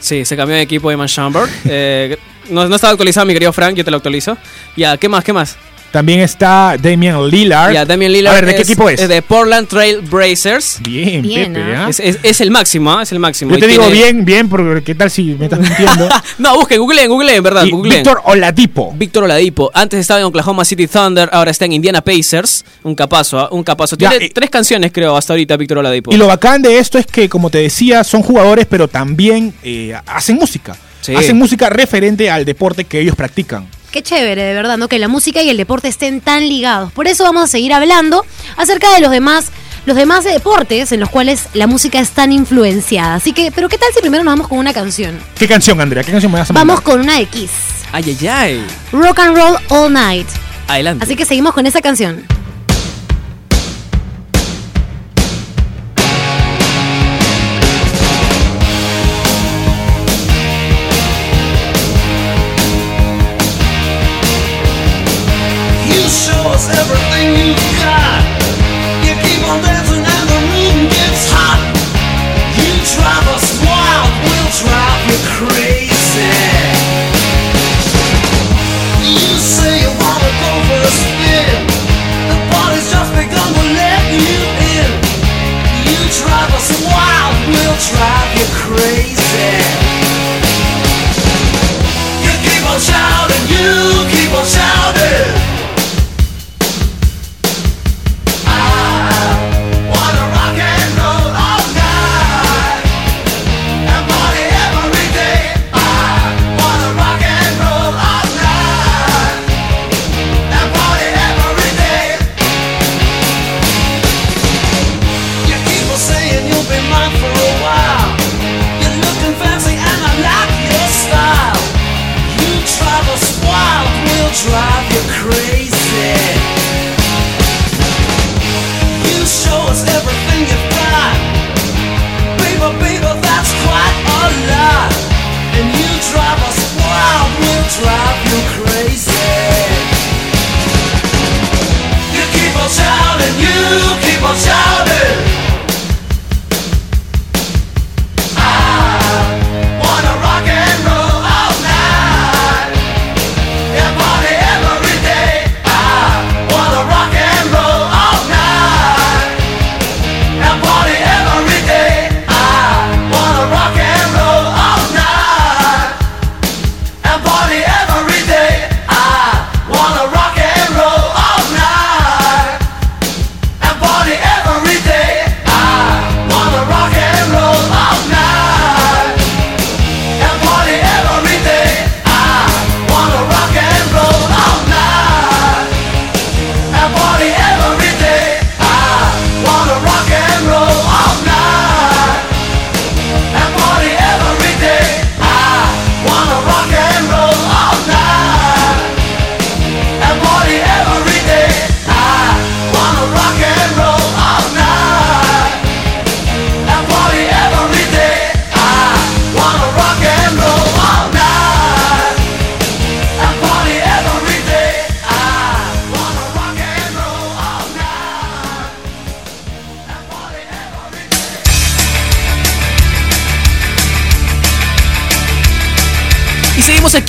[0.00, 1.44] Sí, se cambió de equipo Eman Chamber.
[1.68, 2.16] Eh,
[2.50, 4.36] no, no estaba actualizado mi querido Frank, yo te lo actualizo.
[4.76, 5.22] Ya, ¿qué más?
[5.22, 5.56] ¿Qué más?
[5.96, 7.72] También está Damian Lillard.
[7.72, 8.32] Ya, Damian Lillard.
[8.32, 9.08] A ver, ¿de qué equipo es?
[9.08, 10.76] De Portland Trail Blazers.
[10.82, 11.74] Bien, Bien, Pepe.
[11.74, 11.86] ¿ah?
[11.88, 13.02] Es, es- es el máximo, ¿ah?
[13.02, 13.52] es el máximo.
[13.52, 16.06] Yo Y te digo tiene- bien, bien, porque ¿qué tal si me estás mintiendo?
[16.38, 18.02] no, busquen, googleen, googleen, verdad, googleen.
[18.02, 18.92] Víctor Oladipo.
[18.94, 19.70] Víctor Oladipo.
[19.72, 22.66] Antes estaba en Oklahoma City Thunder, ahora está en Indiana Pacers.
[22.82, 23.48] Un capazo, ¿ah?
[23.50, 23.96] un capazo.
[23.96, 26.12] Ya, Tiene tres canciones, creo, hasta ahorita, Víctor Oladipo.
[26.12, 29.94] Y lo bacán de esto es que, como te decía, son jugadores, pero también eh,
[30.04, 30.76] hacen música.
[31.00, 31.14] Sí.
[31.14, 33.66] Hacen música referente al deporte que ellos practican.
[33.96, 34.88] Qué chévere, de verdad, ¿no?
[34.88, 36.92] Que la música y el deporte estén tan ligados.
[36.92, 38.26] Por eso vamos a seguir hablando
[38.58, 39.46] acerca de los demás,
[39.86, 43.14] los demás deportes en los cuales la música es tan influenciada.
[43.14, 45.18] Así que, pero ¿qué tal si primero nos vamos con una canción?
[45.38, 46.04] ¿Qué canción, Andrea?
[46.04, 46.84] ¿Qué canción me vas a Vamos mandar?
[46.84, 47.50] con una de Kiss.
[47.90, 48.66] Ay, ay, ay.
[48.92, 50.28] Rock and Roll All Night.
[50.68, 51.02] Adelante.
[51.02, 52.22] Así que seguimos con esa canción.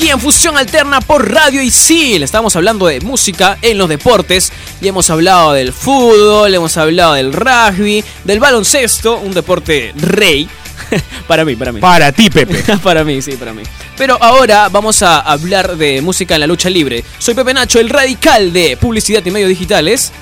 [0.08, 2.24] Aquí en Fusión Alterna por Radio Isil.
[2.24, 4.54] Estamos hablando de música en los deportes.
[4.80, 10.48] Ya hemos hablado del fútbol, hemos hablado del rugby, del baloncesto, un deporte rey.
[11.28, 11.82] para mí, para mí.
[11.82, 12.78] Para ti, Pepe.
[12.84, 13.64] para mí, sí, para mí.
[13.98, 17.04] Pero ahora vamos a hablar de música en la lucha libre.
[17.20, 20.14] Soy Pepe Nacho, el radical de publicidad y medios digitales.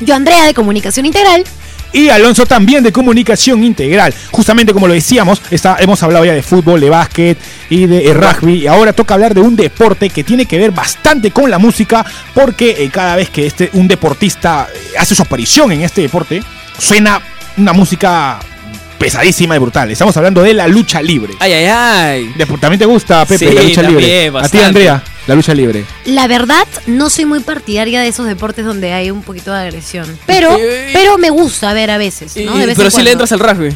[0.00, 1.44] Yo, Andrea, de Comunicación Integral.
[1.92, 4.14] Y Alonso también de comunicación integral.
[4.30, 7.36] Justamente como lo decíamos, está, hemos hablado ya de fútbol, de básquet
[7.68, 8.58] y de eh, rugby.
[8.62, 12.04] Y ahora toca hablar de un deporte que tiene que ver bastante con la música,
[12.34, 16.42] porque eh, cada vez que este, un deportista eh, hace su aparición en este deporte,
[16.78, 17.20] suena
[17.56, 18.38] una música
[18.98, 19.90] pesadísima y brutal.
[19.90, 21.32] Estamos hablando de la lucha libre.
[21.40, 22.32] Ay, ay, ay.
[22.36, 24.38] De- ¿También te gusta, Pepe, Sí, la lucha también, libre?
[24.40, 24.58] A ti.
[24.58, 25.84] Andrea, la lucha libre.
[26.06, 30.18] La verdad, no soy muy partidaria de esos deportes donde hay un poquito de agresión.
[30.26, 30.90] Pero, Eh.
[30.92, 32.56] pero me gusta ver a veces, ¿no?
[32.56, 33.74] Y- De vez pero en si le entras al rugby.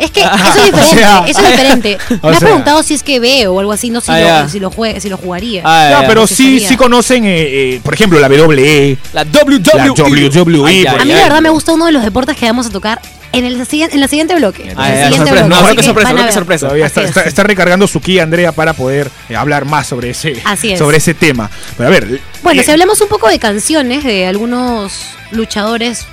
[0.00, 1.98] Es que eso es diferente, sea, eso es diferente.
[2.22, 2.46] Me has sea.
[2.48, 4.98] preguntado si es que veo o algo así, no si, Ah, lo, si, lo, jue-
[4.98, 5.62] si lo jugaría.
[5.64, 6.06] Ah, ya.
[6.08, 8.96] pero sí sí, conocen, eh, eh, por ejemplo, la WWE.
[9.12, 9.60] La WWE.
[9.76, 12.70] La WWE, A mí la verdad me gusta uno de los deportes que vamos a
[12.70, 13.00] tocar
[13.32, 14.70] en el, siguiente- en la siguiente bloque.
[14.70, 16.66] El Ah, ya, siguiente sorpresa, no, que sorpresa, que sorpresa.
[16.66, 17.08] Todavía está, es.
[17.10, 20.78] está- está recargando su ki Andrea para poder eh, hablar más sobre ese, Así es.
[20.78, 21.50] sobre ese tema.
[21.76, 22.20] Pero a ver.
[22.42, 24.92] Bueno, eh, si hablamos un poco de canciones de algunos
[25.30, 26.06] luchadores,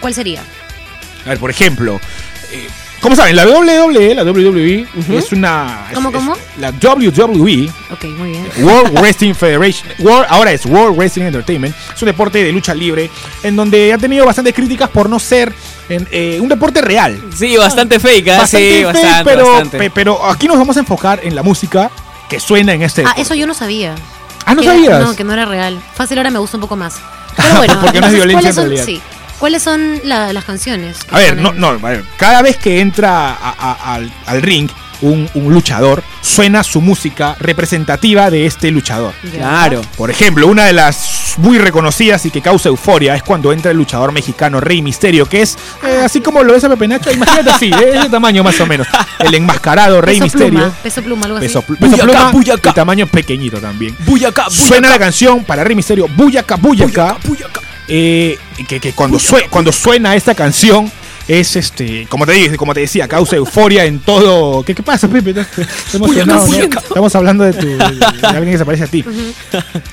[0.00, 0.42] ¿cuál sería?
[1.24, 2.00] A ver, por ejemplo,
[2.52, 2.66] eh,
[3.06, 5.86] como saben, la WWE, la WWE es una.
[5.94, 6.34] ¿Cómo, es- cómo?
[6.34, 8.46] es- la WWE, Ok, muy bien.
[8.62, 13.08] World Wrestling Federation, World- ahora es World Wrestling Entertainment, es un deporte de lucha libre
[13.42, 15.52] en donde ha tenido bastantes críticas por no ser
[15.88, 17.20] en, eh, un deporte real.
[17.34, 18.38] Sí, bastante fake, ¿ah?
[18.38, 19.78] Bastante sí, fake, bastante, pero, bastante.
[19.78, 21.90] pe- pero aquí nos vamos a enfocar en la música
[22.28, 23.02] que suena en este.
[23.02, 23.22] Ah, deporte.
[23.22, 23.94] eso yo no sabía.
[24.44, 25.00] Ah, ¿no Que era- sabías?
[25.00, 25.80] No, que no era real.
[25.94, 26.96] Fácil ahora me gusta un poco más.
[27.36, 28.84] Pero bueno, Porque no es violencia ¿cuáles en son, realidad.
[28.86, 29.00] sí,
[29.38, 30.98] ¿cuáles son la- las canciones?
[31.10, 34.68] A ver, no, no, a ver, cada vez que entra a- a- al, al ring
[35.02, 39.12] un, un luchador, suena su música representativa de este luchador.
[39.30, 39.82] Claro.
[39.98, 43.76] Por ejemplo, una de las muy reconocidas y que causa euforia es cuando entra el
[43.76, 47.50] luchador mexicano Rey Misterio, que es eh, así como lo es a Pepe Nacho, imagínate
[47.50, 48.86] así, de ese tamaño más o menos.
[49.18, 50.60] El enmascarado Rey Peso Misterio.
[50.60, 51.66] pluma, peso pluma, algo Peso, así.
[51.66, 52.70] pl- peso Buyacá, pluma buyacá.
[52.70, 53.94] y tamaño pequeñito también.
[54.06, 54.66] Buyacá, buyacá.
[54.66, 56.08] Suena la canción para Rey Misterio.
[56.08, 57.18] Buyacá, buyacá.
[57.88, 60.90] Eh, que, que cuando, sue- cuando suena esta canción
[61.28, 64.62] es este, como te dije, como te decía, causa euforia en todo.
[64.64, 65.34] ¿Qué, qué pasa, Pepe?
[65.92, 66.46] Emocionado, ¿no?
[66.46, 66.78] Buyacá.
[66.80, 69.04] Estamos hablando de, tu, de alguien que se parece a ti.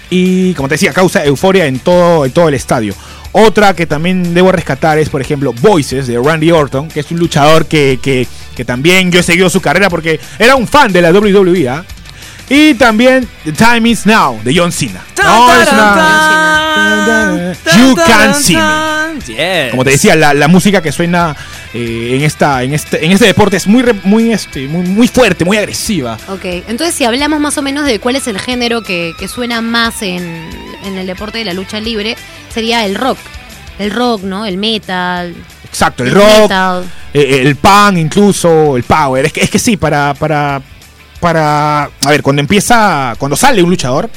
[0.10, 2.94] Y como te decía, causa euforia en todo, en todo el estadio.
[3.32, 7.18] Otra que también debo rescatar es, por ejemplo, Voices de Randy Orton, que es un
[7.20, 11.02] luchador que, que- que también yo he seguido su carrera porque era un fan de
[11.02, 11.68] la WWE.
[11.70, 11.84] ¿ah?
[12.50, 15.02] Y también The Time Is Now de John Cena.
[15.24, 18.94] No, es una- You Can See Me.
[19.28, 19.72] Yes.
[19.72, 21.36] Como te decía, la, la música que suena
[21.74, 25.46] eh, en esta, en este, en este deporte es muy, muy, este, muy, muy fuerte,
[25.46, 26.18] muy agresiva.
[26.28, 29.62] Ok, entonces si hablamos más o menos de cuál es el género que, que suena
[29.62, 30.50] más en,
[30.84, 32.18] en el deporte de la lucha libre,
[32.54, 33.18] sería el rock.
[33.80, 34.46] El rock, ¿no?
[34.46, 35.34] El metal.
[35.64, 36.84] Exacto, el rock, metal.
[37.14, 39.26] eh, el pan incluso, el power.
[39.28, 40.62] Es que, es que sí, para, para,
[41.24, 44.10] para, a ver, cuando empieza, cuando sale un luchador,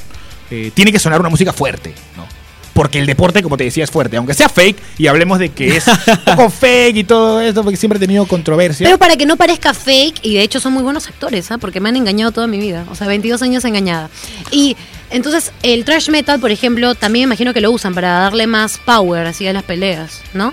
[0.50, 2.26] eh, tiene que sonar una música fuerte, ¿no?
[2.74, 4.16] Porque el deporte, como te decía, es fuerte.
[4.16, 7.76] Aunque sea fake, y hablemos de que es un poco fake y todo esto, porque
[7.76, 8.84] siempre he tenido controversia.
[8.86, 11.59] Pero para que no parezca fake, y de hecho son muy buenos actores, ¿ah?
[11.59, 12.84] porque me han engañado toda mi vida.
[12.90, 14.11] O sea, 22 años engañada.
[14.50, 14.76] Y
[15.11, 18.78] entonces el thrash metal, por ejemplo, también me imagino que lo usan para darle más
[18.84, 20.52] power así a las peleas, ¿no?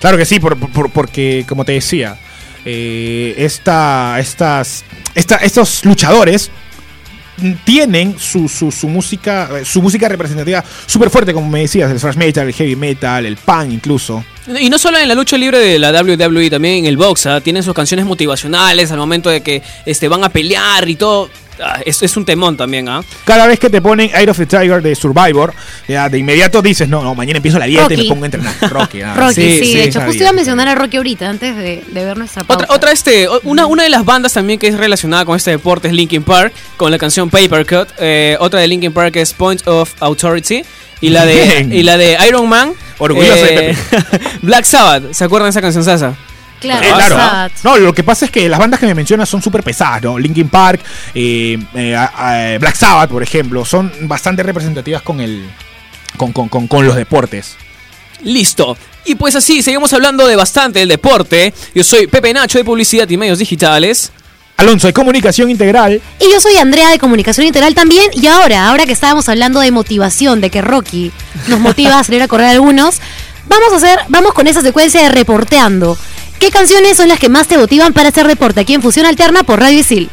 [0.00, 2.18] Claro que sí, por- por- porque como te decía,
[2.64, 4.84] eh, esta, estas,
[5.14, 6.50] esta- estos luchadores
[7.64, 11.98] tienen su, su, su música eh, su música representativa súper fuerte, como me decías, el
[12.00, 14.24] thrash metal, el heavy metal, el punk incluso.
[14.58, 17.40] Y no solo en la lucha libre de la WWE, también en el box, ¿ah?
[17.40, 21.30] tienen sus canciones motivacionales al momento de que este, van a pelear y todo.
[21.62, 23.02] Ah, es, es un temón también, ¿ah?
[23.24, 25.54] Cada vez que te ponen Eye of the Tiger de Survivor,
[25.86, 28.54] ya de inmediato dices, no, no, mañana empiezo la dieta y me pongo a entrenar.
[28.70, 31.56] Rocky, ah, Rocky, sí, sí, de hecho, justo iba a mencionar a Rocky ahorita, antes
[31.56, 32.64] de, de ver nuestra pausa.
[32.64, 35.88] Otra, otra este, una, una de las bandas también que es relacionada con este deporte
[35.88, 37.88] es Linkin Park, con la canción Paper Cut.
[37.98, 40.62] Eh, otra de Linkin Park es Point of Authority.
[41.00, 41.72] Y la de, Bien.
[41.72, 42.72] y la de Iron Man.
[42.98, 43.76] Orgulloso de
[44.42, 46.16] Black Sabbath, ¿se acuerdan de esa canción Sasa?
[46.60, 47.52] Claro, Eh, claro.
[47.64, 50.18] No, lo que pasa es que las bandas que me mencionas son súper pesadas, ¿no?
[50.18, 50.80] Linkin Park,
[51.14, 55.48] eh, eh, Black Sabbath, por ejemplo, son bastante representativas con el
[56.16, 57.56] con, con- con- con los deportes.
[58.22, 58.76] Listo.
[59.04, 61.54] Y pues así, seguimos hablando de bastante del deporte.
[61.74, 64.12] Yo soy Pepe Nacho de Publicidad y Medios Digitales.
[64.56, 66.02] Alonso, de comunicación integral.
[66.18, 68.10] Y yo soy Andrea de Comunicación Integral también.
[68.12, 71.12] Y ahora, ahora que estábamos hablando de motivación, de que Rocky
[71.46, 72.96] nos motiva a salir a correr algunos,
[73.48, 75.96] vamos a hacer, vamos con esa secuencia de reporteando.
[76.38, 79.42] ¿Qué canciones son las que más te motivan para hacer deporte aquí en Fusión Alterna
[79.42, 80.10] por Radio Isil?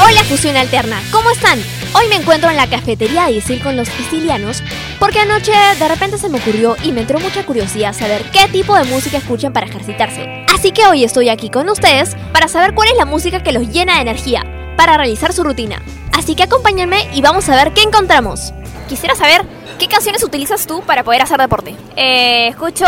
[0.00, 1.58] Hola Fusión Alterna, ¿cómo están?
[1.92, 4.62] Hoy me encuentro en la cafetería de Isil con los isilianos
[4.98, 8.76] porque anoche de repente se me ocurrió y me entró mucha curiosidad saber qué tipo
[8.76, 10.44] de música escuchan para ejercitarse.
[10.52, 13.68] Así que hoy estoy aquí con ustedes para saber cuál es la música que los
[13.68, 14.44] llena de energía
[14.76, 15.82] para realizar su rutina.
[16.12, 18.52] Así que acompáñenme y vamos a ver qué encontramos.
[18.88, 19.44] Quisiera saber
[19.78, 21.74] qué canciones utilizas tú para poder hacer deporte.
[21.96, 22.84] Eh, escucho,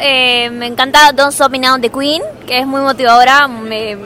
[0.00, 3.96] eh, me encanta Don't Stop Me Now de Queen, que es muy motivadora, me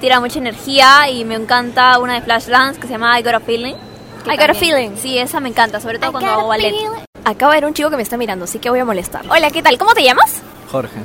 [0.00, 3.40] tira mucha energía y me encanta una de Flashdance que se llama I Got a
[3.40, 3.74] Feeling.
[3.74, 4.90] I Got a también- Feeling.
[5.00, 6.74] Sí, esa me encanta, sobre todo cuando hago ballet.
[7.24, 9.22] Acaba de haber un chico que me está mirando, así que voy a molestar.
[9.28, 9.78] Hola, ¿qué tal?
[9.78, 10.42] ¿Cómo te llamas?
[10.70, 10.96] Jorge,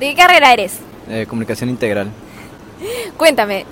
[0.00, 0.78] ¿De qué carrera eres?
[1.08, 2.08] eh, comunicación integral.
[3.16, 3.64] Cuéntame,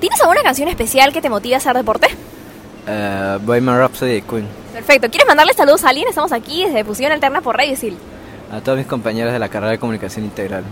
[0.00, 2.08] ¿tienes alguna canción especial que te motive a hacer deporte?
[2.86, 4.48] Eh, Bohemian Rhapsody de Queen.
[4.72, 6.08] Perfecto, ¿quieres mandarle saludos a alguien?
[6.08, 7.96] Estamos aquí desde Fusión Alterna por Radio Isil.
[8.50, 10.64] A todos mis compañeros de la carrera de comunicación integral.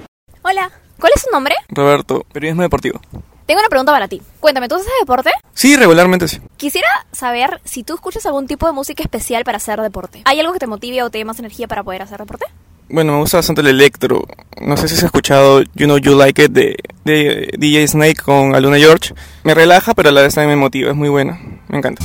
[0.43, 1.55] Hola, ¿Cuál es su nombre?
[1.71, 3.01] Roberto, periodismo deportivo.
[3.47, 4.21] Tengo una pregunta para ti.
[4.39, 5.31] Cuéntame, ¿tú haces deporte?
[5.55, 6.39] Sí, regularmente sí.
[6.59, 10.21] Quisiera saber si tú escuchas algún tipo de música especial para hacer deporte.
[10.27, 12.45] ¿Hay algo que te motive o te dé más energía para poder hacer deporte?
[12.91, 14.25] Bueno, me gusta bastante el electro.
[14.61, 18.55] No sé si has escuchado You Know You Like It de, de DJ Snake con
[18.55, 19.15] Aluna George.
[19.43, 20.91] Me relaja, pero a la vez también me motiva.
[20.91, 21.41] Es muy buena.
[21.71, 22.05] Me encanta.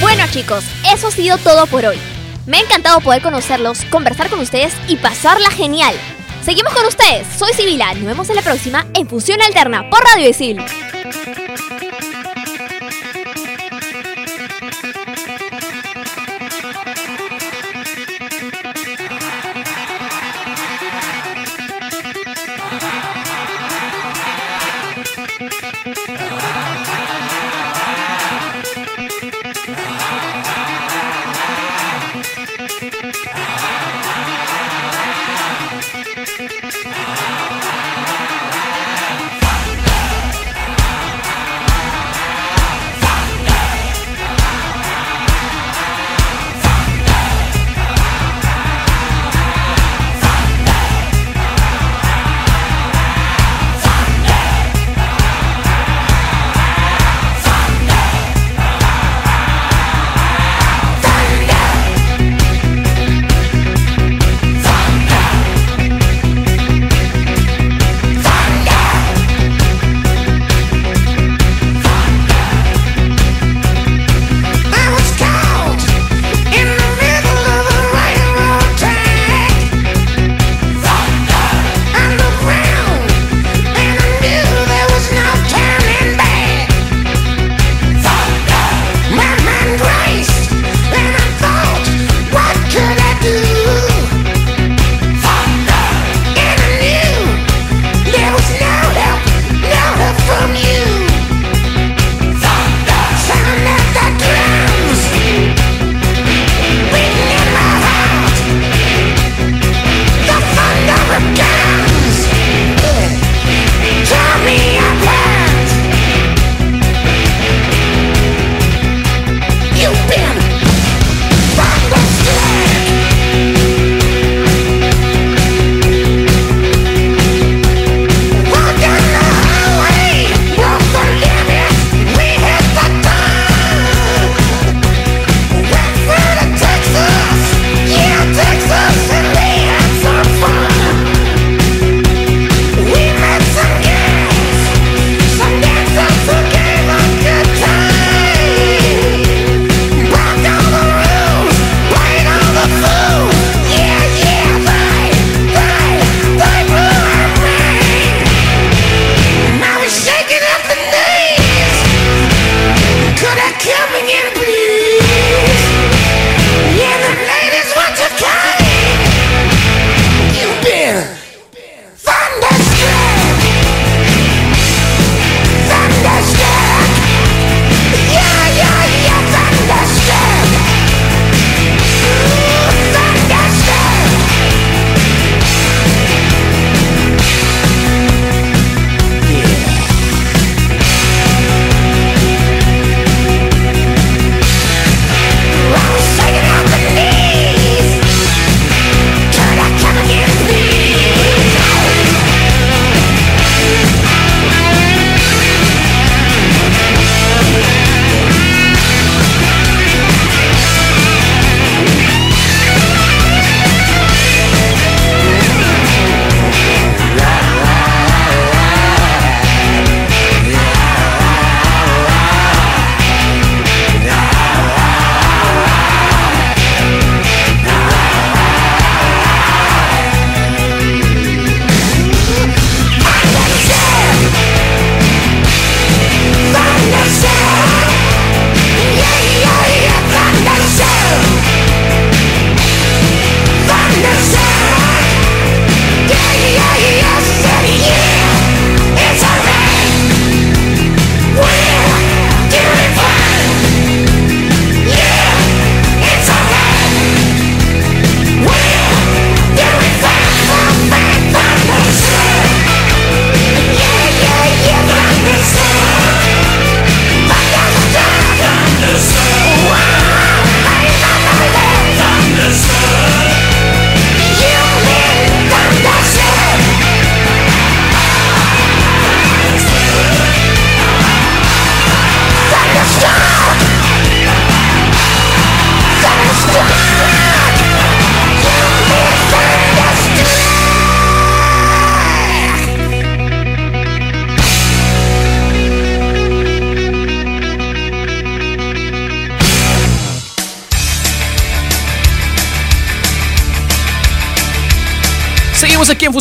[0.00, 1.98] Bueno chicos, eso ha sido todo por hoy.
[2.46, 5.94] Me ha encantado poder conocerlos, conversar con ustedes y pasarla genial.
[6.44, 10.28] Seguimos con ustedes, soy Sibila, nos vemos en la próxima en Fusión Alterna por Radio
[10.28, 10.58] Isil.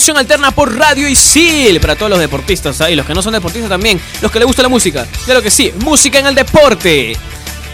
[0.10, 1.80] Alterna por Radio Isil.
[1.80, 2.89] Para todos los deportistas ¿ah?
[2.89, 5.06] y los que no son deportistas también, los que les gusta la música.
[5.26, 7.16] Claro que sí, música en el deporte.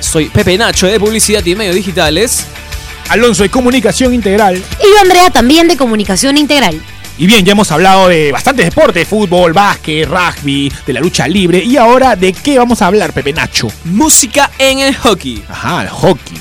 [0.02, 2.46] Soy Pepe Nacho de Publicidad y Medios Digitales.
[3.10, 4.58] Alonso de Comunicación Integral.
[4.58, 6.82] Y yo, Andrea, también de Comunicación Integral.
[7.18, 11.64] Y bien, ya hemos hablado de bastantes deportes, fútbol, básquet, rugby, de la lucha libre.
[11.64, 13.70] Y ahora, ¿de qué vamos a hablar, Pepe Nacho?
[13.86, 15.44] Música en el hockey.
[15.48, 16.38] Ajá, el hockey.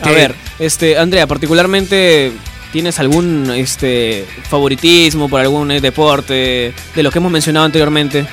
[0.00, 0.14] A ¿Qué?
[0.14, 2.32] ver, este, Andrea, particularmente,
[2.72, 8.26] ¿tienes algún este, favoritismo por algún eh, deporte de los que hemos mencionado anteriormente?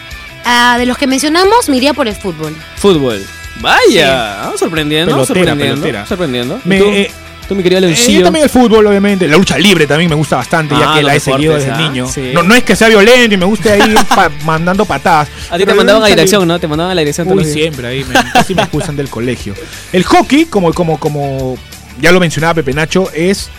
[0.45, 2.55] Ah, de los que mencionamos, me iría por el fútbol.
[2.75, 3.23] Fútbol.
[3.61, 6.05] Vaya, vamos sorprendiendo, vamos Pelotera, sorprendiendo, pelotera.
[6.05, 6.59] sorprendiendo.
[6.65, 7.11] ¿Y Me- tú, eh,
[7.47, 8.19] tú, mi querido Eh, Leoncillo?
[8.19, 9.27] yo también el fútbol, obviamente.
[9.27, 11.83] La lucha libre también me gusta bastante, ya Ah, que la he seguido deportes, desde
[11.83, 11.89] ¿ah?
[11.89, 12.07] niño.
[12.07, 12.31] Sí.
[12.33, 15.29] No, no es que sea violento y me guste ahí pa- mandando patadas.
[15.49, 16.59] A ti te pero la mandaban a lucha dirección, ¿no?
[16.59, 17.63] Te mandaban a la dirección todos Uy, los días.
[17.63, 19.55] siempre ahí, me, casi me expulsan del colegio.
[19.93, 21.57] El hockey, como, como, como
[22.01, 23.49] ya lo mencionaba Pepe Nacho, es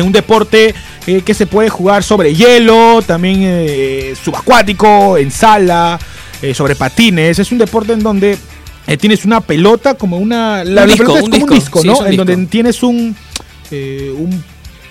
[0.00, 0.74] un deporte
[1.06, 5.98] eh, que se puede jugar sobre hielo, también eh, subacuático, en sala,
[6.40, 7.38] eh, sobre patines.
[7.38, 8.38] Es un deporte en donde
[8.86, 10.64] eh, tienes una pelota, como una.
[10.64, 11.92] La, la disco, pelota es un como un disco, sí, ¿no?
[11.94, 12.24] es un en disco.
[12.24, 13.16] donde tienes un.
[13.70, 14.42] eh, un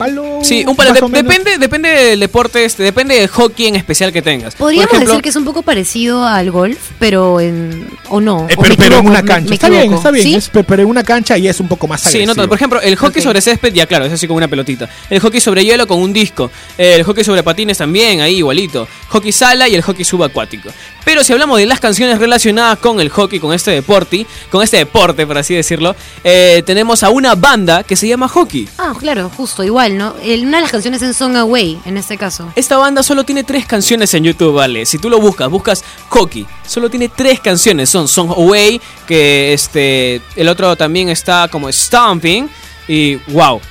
[0.05, 0.39] palo.
[0.43, 0.93] Sí, un palo.
[0.93, 4.55] de- depende, depende del deporte, este, depende del hockey en especial que tengas.
[4.55, 7.87] Por Podríamos ejemplo, decir que es un poco parecido al golf, pero en.
[8.09, 8.47] ¿O no?
[8.49, 9.49] Eh, ¿O pero, en una cancha.
[9.49, 10.23] me está bien, está bien.
[10.25, 10.35] ¿Sí?
[10.35, 12.35] es- pero en una cancha y es un poco más Sí, no agresivo.
[12.35, 12.49] tanto.
[12.49, 14.89] Por ejemplo, el hockey sobre césped, ya claro, es así como una pelotita.
[15.09, 16.51] El hockey sobre hielo con un disco.
[16.77, 18.87] El hockey sobre patines también, ahí igualito.
[19.09, 20.69] Hockey sala y el hockey subacuático.
[21.05, 24.77] Pero si hablamos de las canciones relacionadas con el hockey, con este deporte, con este
[24.77, 28.67] deporte, por así decirlo, eh, tenemos a una banda que se llama Hockey.
[28.77, 30.15] Ah, claro, justo, igual, ¿no?
[30.23, 32.51] El- una de las canciones en Song Away, en este caso.
[32.55, 34.85] Esta banda solo tiene tres canciones en YouTube, ¿vale?
[34.85, 36.45] Si tú lo buscas, buscas Hockey.
[36.67, 37.89] Solo tiene tres canciones.
[37.89, 40.21] Son Song Away, que este.
[40.35, 42.47] El otro también está como Stomping.
[42.87, 43.61] Y wow.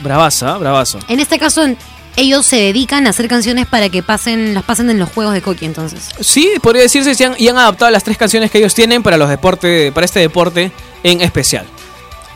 [0.00, 0.98] Bravaza, bravazo.
[1.08, 1.78] En este caso, en-
[2.16, 5.40] ellos se dedican a hacer canciones para que pasen, las pasen en los juegos de
[5.42, 6.08] hockey, entonces.
[6.20, 9.16] Sí, podría decirse y han, y han adaptado las tres canciones que ellos tienen para
[9.18, 10.72] los deportes, para este deporte
[11.02, 11.66] en especial.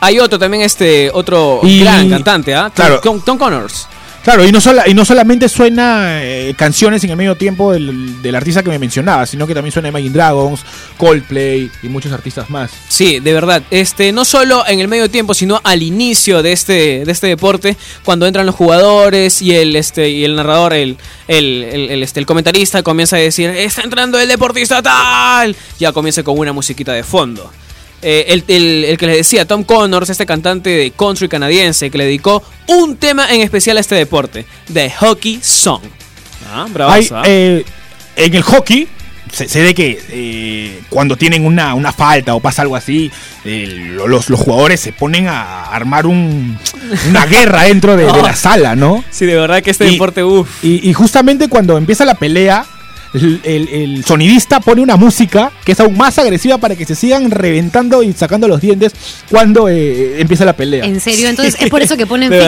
[0.01, 2.63] Hay otro también, este, otro Y- gran cantante, ¿ah?
[2.63, 2.99] Tom- claro.
[3.01, 3.87] Tom, Tom Connors.
[4.23, 8.21] Claro, y no, sola- y no solamente suena eh, canciones en el medio tiempo del,
[8.21, 10.61] del artista que me mencionaba, sino que también suena Imagine Dragons,
[10.97, 12.69] Coldplay y muchos artistas más.
[12.87, 13.63] Sí, de verdad.
[13.71, 17.75] Este, no solo en el medio tiempo, sino al inicio de este, de este deporte,
[18.05, 20.97] cuando entran los jugadores y el, este, y el narrador, el,
[21.27, 25.55] el, el- el, este, el comentarista comienza a decir, está entrando el deportista tal.
[25.79, 27.51] Ya comienza con una musiquita de fondo.
[28.03, 31.97] Eh, el, el- el que les decía, Tom Connors, este cantante de country canadiense, que
[31.99, 35.81] le dedicó un tema en especial a este deporte, The Hockey Song.
[36.51, 37.23] Ah, bravazo, ¿ah?
[37.25, 37.63] eh,
[38.15, 38.87] en el hockey
[39.31, 43.09] se, se ve que eh, cuando tienen una, una falta o pasa algo así,
[43.45, 46.57] eh, lo- los, los jugadores se ponen a armar un-
[47.07, 49.03] una guerra dentro de, de la sala, ¿no?
[49.11, 50.49] Sí, de verdad que este y- deporte, uff.
[50.63, 52.65] Y, y justamente cuando empieza la pelea,
[53.13, 56.95] el, el- el sonidista pone una música que es aún más agresiva para que se
[56.95, 58.93] sigan reventando y sacando los dientes
[59.29, 60.85] cuando eh, empieza la pelea.
[60.85, 62.45] En serio, entonces es por eso que ponen Fix.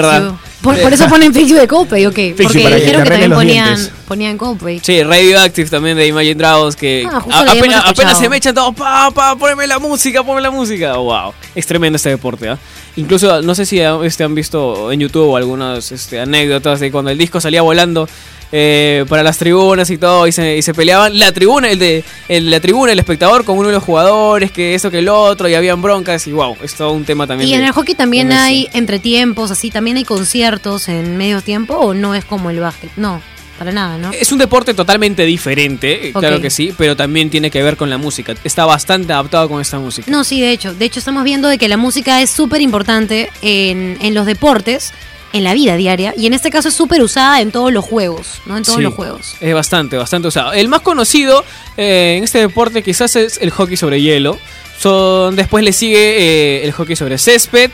[0.62, 2.14] Por, por eso ponen Fix de Coldplay, ok.
[2.42, 3.92] Porque que dijeron que arreglen también ponían, dientes.
[4.08, 4.80] ponían Coldplay.
[4.82, 8.74] Sí, Radioactive también de Imagine Dragons que Ah, a- apenas, apenas se me echan todos,
[8.74, 10.96] pa, pa, poneme la música, ponme la música.
[10.96, 12.58] Wow, es tremendo este deporte, ¿ah?
[12.96, 17.18] Incluso, no sé si este, han visto en YouTube algunas este, anécdotas de cuando el
[17.18, 18.08] disco salía volando
[18.56, 22.04] eh, para las tribunas y todo, y se, y se peleaban la tribuna, el de
[22.30, 25.50] el- la tribuna, el espectador con uno de los jugadores, que eso que el otro,
[25.50, 27.50] y habían broncas, y wow, es todo un tema también.
[27.50, 28.42] Y de- en el hockey también en eso.
[28.44, 32.92] hay entretiempos, así, también hay conciertos en medio tiempo, o no es como el básquet.
[32.96, 33.22] No,
[33.58, 34.12] para nada, ¿no?
[34.12, 37.90] Es un deporte totalmente diferente, eh, claro que sí, pero también tiene que ver con
[37.90, 38.36] la música.
[38.44, 40.10] Está bastante adaptado con esta música.
[40.12, 40.74] No, sí, de hecho.
[40.74, 44.92] De hecho, estamos viendo de que la música es súper importante en, en los deportes,
[45.34, 48.42] en la vida diaria, y en este caso es súper usada en todos los juegos,
[48.46, 48.56] ¿no?
[48.56, 49.36] En todos Sí, los juegos.
[49.42, 50.54] Es bastante, bastante usado.
[50.54, 51.44] El más conocido
[51.76, 54.38] eh, en este deporte quizás es el hockey sobre hielo.
[54.80, 57.72] Son, después le sigue eh, el hockey sobre césped.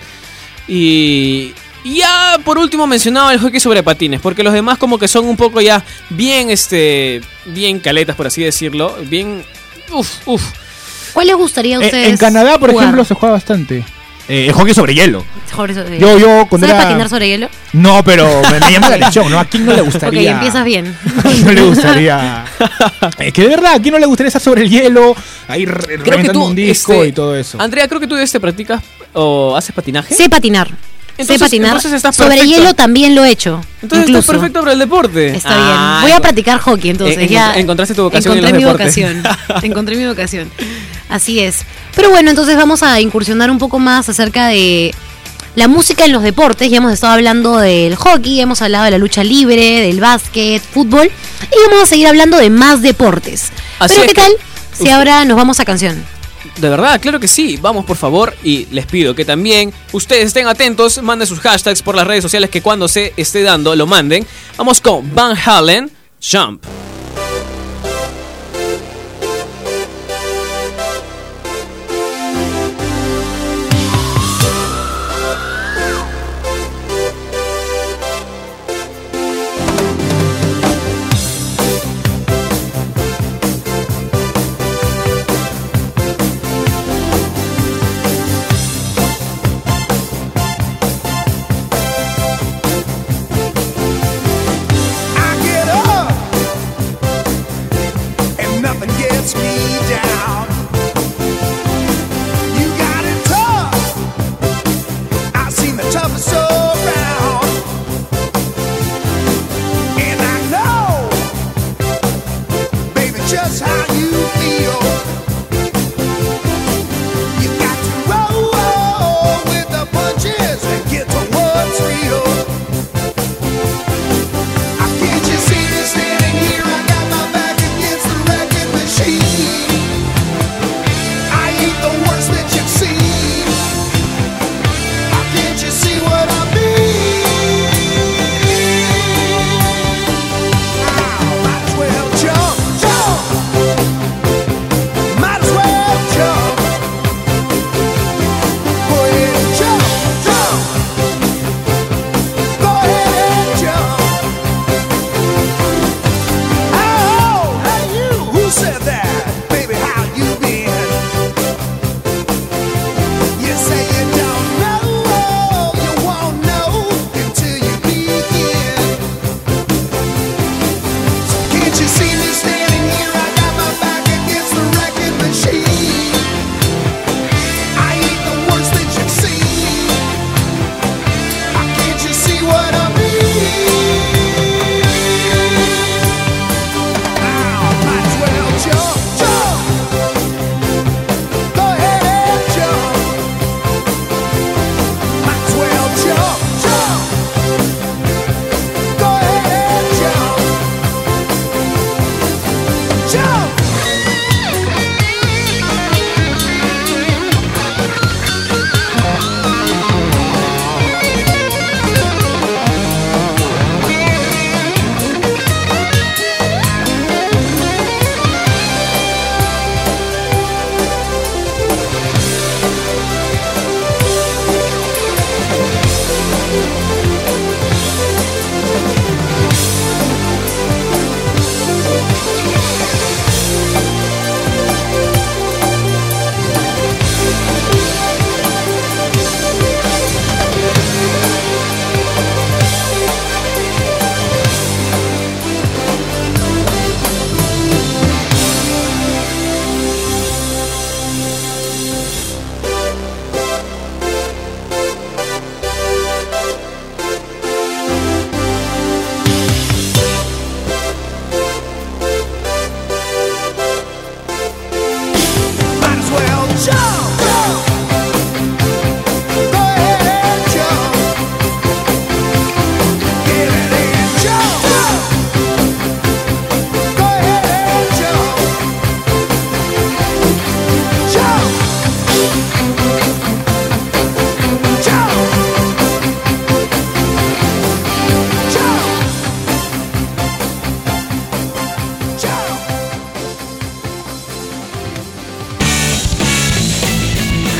[0.68, 1.53] Y,
[1.84, 4.22] y ya por último mencionaba el hockey sobre patines.
[4.22, 8.41] Porque los demás como que son un poco ya bien, este, bien caletas por así
[8.43, 8.95] decirlo.
[9.07, 9.43] Bien...
[9.91, 10.43] Uf, uf.
[11.14, 12.07] ¿Cuál les gustaría a Eh, ustedes?
[12.10, 12.86] en Canadá, por jugar?
[12.86, 13.84] ejemplo, se juega bastante.
[14.30, 15.25] Eh, el hockey sobre hielo.
[15.53, 17.49] Sobre- sobre- Yo, yo, cuando ¿Sabes era- patinar sobre hielo?
[17.73, 19.39] No, pero me, me llama la atención, ¿no?
[19.39, 20.32] ¿A quién no le Ok, gustaría?
[20.34, 20.95] empiezas bien.
[21.43, 22.45] no le gustaría.
[23.17, 25.15] Es que de verdad, ¿a quién no le gustaría estar sobre el hielo?
[25.47, 27.59] Ahí re- Creo que reventando tú, un disco este, y todo eso.
[27.59, 28.82] Andrea, creo que tú este practicas
[29.13, 30.13] o haces patinaje.
[30.13, 30.69] Sé patinar.
[31.26, 31.70] Sé Entonces- patinar.
[31.76, 33.61] entonces estás sobre hielo también lo he hecho.
[33.82, 34.20] Entonces incluso.
[34.20, 35.36] estás perfecto para el deporte.
[35.36, 36.01] Está Ah, bien.
[36.03, 37.17] Voy a practicar hockey entonces.
[37.17, 38.95] En- ya encontraste tu vocación en encontré los mi deportes.
[38.95, 39.63] vocación.
[39.63, 40.51] encontré mi vocación.
[41.09, 41.57] Así es.
[41.95, 44.93] Pero bueno, entonces vamos a incursionar un poco más acerca de
[45.55, 46.70] la música en los deportes.
[46.70, 51.07] Ya hemos estado hablando del hockey, hemos hablado de la lucha libre, del básquet, fútbol.
[51.41, 53.51] Y vamos a seguir hablando de más deportes.
[53.80, 54.32] Así Pero es ¿qué que tal
[54.78, 56.01] si ahora nos vamos a canción?
[56.58, 57.58] De verdad, claro que sí.
[57.62, 61.95] Vamos por favor y les pido que también ustedes estén atentos, manden sus hashtags por
[61.95, 64.26] las redes sociales que cuando se esté dando lo manden.
[64.58, 65.91] Vamos con Van Halen,
[66.22, 66.89] Jump.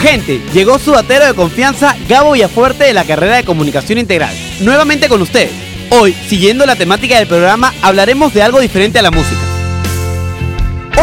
[0.10, 4.36] Gente, llegó su batero de confianza Gabo Villafuerte de la carrera de Comunicación Integral.
[4.62, 5.52] Nuevamente con ustedes.
[5.92, 9.40] Hoy, siguiendo la temática del programa, hablaremos de algo diferente a la música.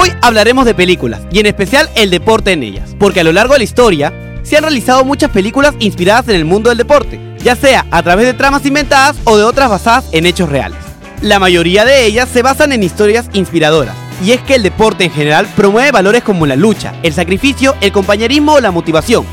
[0.01, 3.53] Hoy hablaremos de películas, y en especial el deporte en ellas, porque a lo largo
[3.53, 7.55] de la historia se han realizado muchas películas inspiradas en el mundo del deporte, ya
[7.55, 10.81] sea a través de tramas inventadas o de otras basadas en hechos reales.
[11.23, 13.95] La mayoría de ellas se basan en historias inspiradoras,
[14.25, 17.93] y es que el deporte en general promueve valores como la lucha, el sacrificio, el
[17.93, 19.25] compañerismo o la motivación,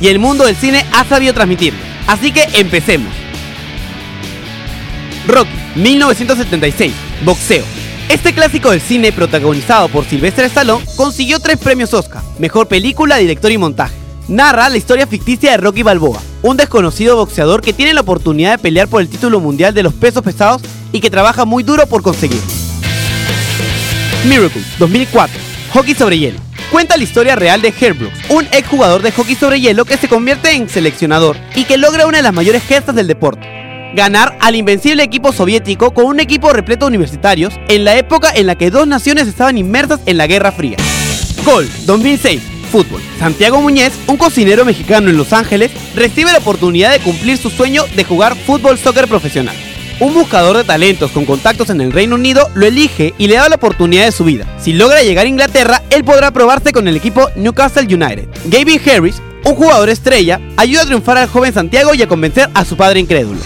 [0.00, 1.78] y el mundo del cine ha sabido transmitirlo.
[2.06, 3.12] Así que empecemos.
[5.26, 6.92] Rocky, 1976,
[7.24, 7.64] boxeo.
[8.08, 13.50] Este clásico del cine protagonizado por Sylvester Stallone consiguió tres premios Oscar, mejor película, director
[13.50, 13.94] y montaje.
[14.28, 18.62] narra la historia ficticia de Rocky Balboa, un desconocido boxeador que tiene la oportunidad de
[18.62, 20.62] pelear por el título mundial de los pesos pesados
[20.92, 22.61] y que trabaja muy duro por conseguirlo.
[24.24, 25.40] Miracle 2004,
[25.72, 26.38] hockey sobre hielo.
[26.70, 30.08] Cuenta la historia real de Herb Brooks, un exjugador de hockey sobre hielo que se
[30.08, 33.42] convierte en seleccionador y que logra una de las mayores gestas del deporte.
[33.96, 38.46] Ganar al invencible equipo soviético con un equipo repleto de universitarios en la época en
[38.46, 40.76] la que dos naciones estaban inmersas en la Guerra Fría.
[41.44, 43.02] Gol 2006, fútbol.
[43.18, 47.84] Santiago Muñez, un cocinero mexicano en Los Ángeles, recibe la oportunidad de cumplir su sueño
[47.96, 49.56] de jugar fútbol soccer profesional.
[50.00, 53.48] Un buscador de talentos con contactos en el Reino Unido lo elige y le da
[53.48, 54.46] la oportunidad de su vida.
[54.58, 58.28] Si logra llegar a Inglaterra, él podrá probarse con el equipo Newcastle United.
[58.46, 62.64] Gavin Harris, un jugador estrella, ayuda a triunfar al joven Santiago y a convencer a
[62.64, 63.40] su padre incrédulo.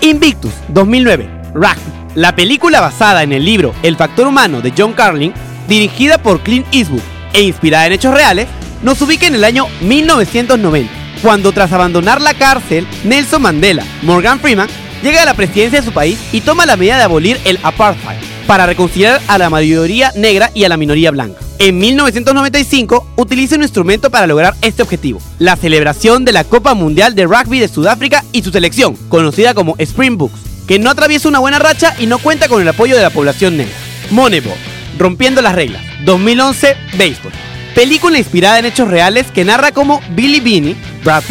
[0.00, 1.96] Invictus 2009, Rugby.
[2.14, 5.34] La película basada en el libro El factor humano de John Carlin,
[5.68, 7.02] dirigida por Clint Eastwood
[7.32, 8.48] e inspirada en hechos reales,
[8.82, 10.90] nos ubica en el año 1990,
[11.22, 14.68] cuando tras abandonar la cárcel, Nelson Mandela, Morgan Freeman,
[15.02, 18.18] llega a la presidencia de su país y toma la medida de abolir el apartheid
[18.46, 21.40] para reconciliar a la mayoría negra y a la minoría blanca.
[21.58, 27.14] En 1995 utiliza un instrumento para lograr este objetivo, la celebración de la Copa Mundial
[27.14, 31.58] de Rugby de Sudáfrica y su selección, conocida como Springboks, que no atraviesa una buena
[31.58, 33.74] racha y no cuenta con el apoyo de la población negra.
[34.10, 34.56] Moneyball,
[34.98, 37.32] Rompiendo las reglas, 2011, Béisbol.
[37.74, 41.24] Película inspirada en hechos reales que narra cómo Billy Beanie, Brad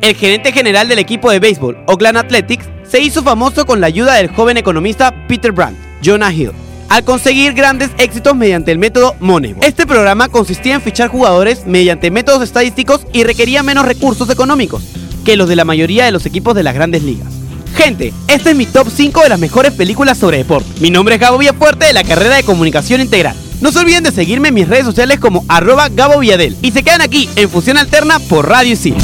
[0.00, 4.14] el gerente general del equipo de béisbol Oakland Athletics, se hizo famoso con la ayuda
[4.14, 6.50] del joven economista Peter Brandt, Jonah Hill,
[6.88, 9.64] al conseguir grandes éxitos mediante el método Moneyball.
[9.64, 14.82] Este programa consistía en fichar jugadores mediante métodos estadísticos y requería menos recursos económicos
[15.24, 17.28] que los de la mayoría de los equipos de las grandes ligas.
[17.76, 20.68] Gente, este es mi top 5 de las mejores películas sobre deporte.
[20.80, 23.36] Mi nombre es Gabo Villafuerte de la carrera de Comunicación Integral.
[23.60, 26.56] No se olviden de seguirme en mis redes sociales como arroba Gabo Villadel.
[26.62, 28.96] Y se quedan aquí en Fusión Alterna por Radio Isil.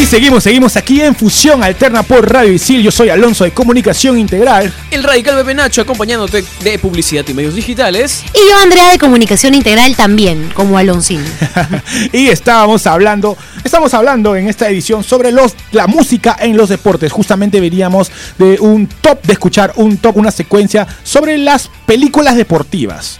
[0.00, 2.84] Y seguimos, seguimos aquí en Fusión Alterna por Radio Isil.
[2.84, 4.72] Yo soy Alonso de Comunicación Integral.
[4.92, 8.22] El radical Pepe Nacho acompañándote de publicidad y medios digitales.
[8.32, 11.24] Y yo, Andrea, de Comunicación Integral también, como Alonsín.
[12.12, 17.10] y estábamos hablando, estamos hablando en esta edición sobre los, la música en los deportes.
[17.10, 23.18] Justamente veníamos de un top, de escuchar un top, una secuencia sobre las películas deportivas.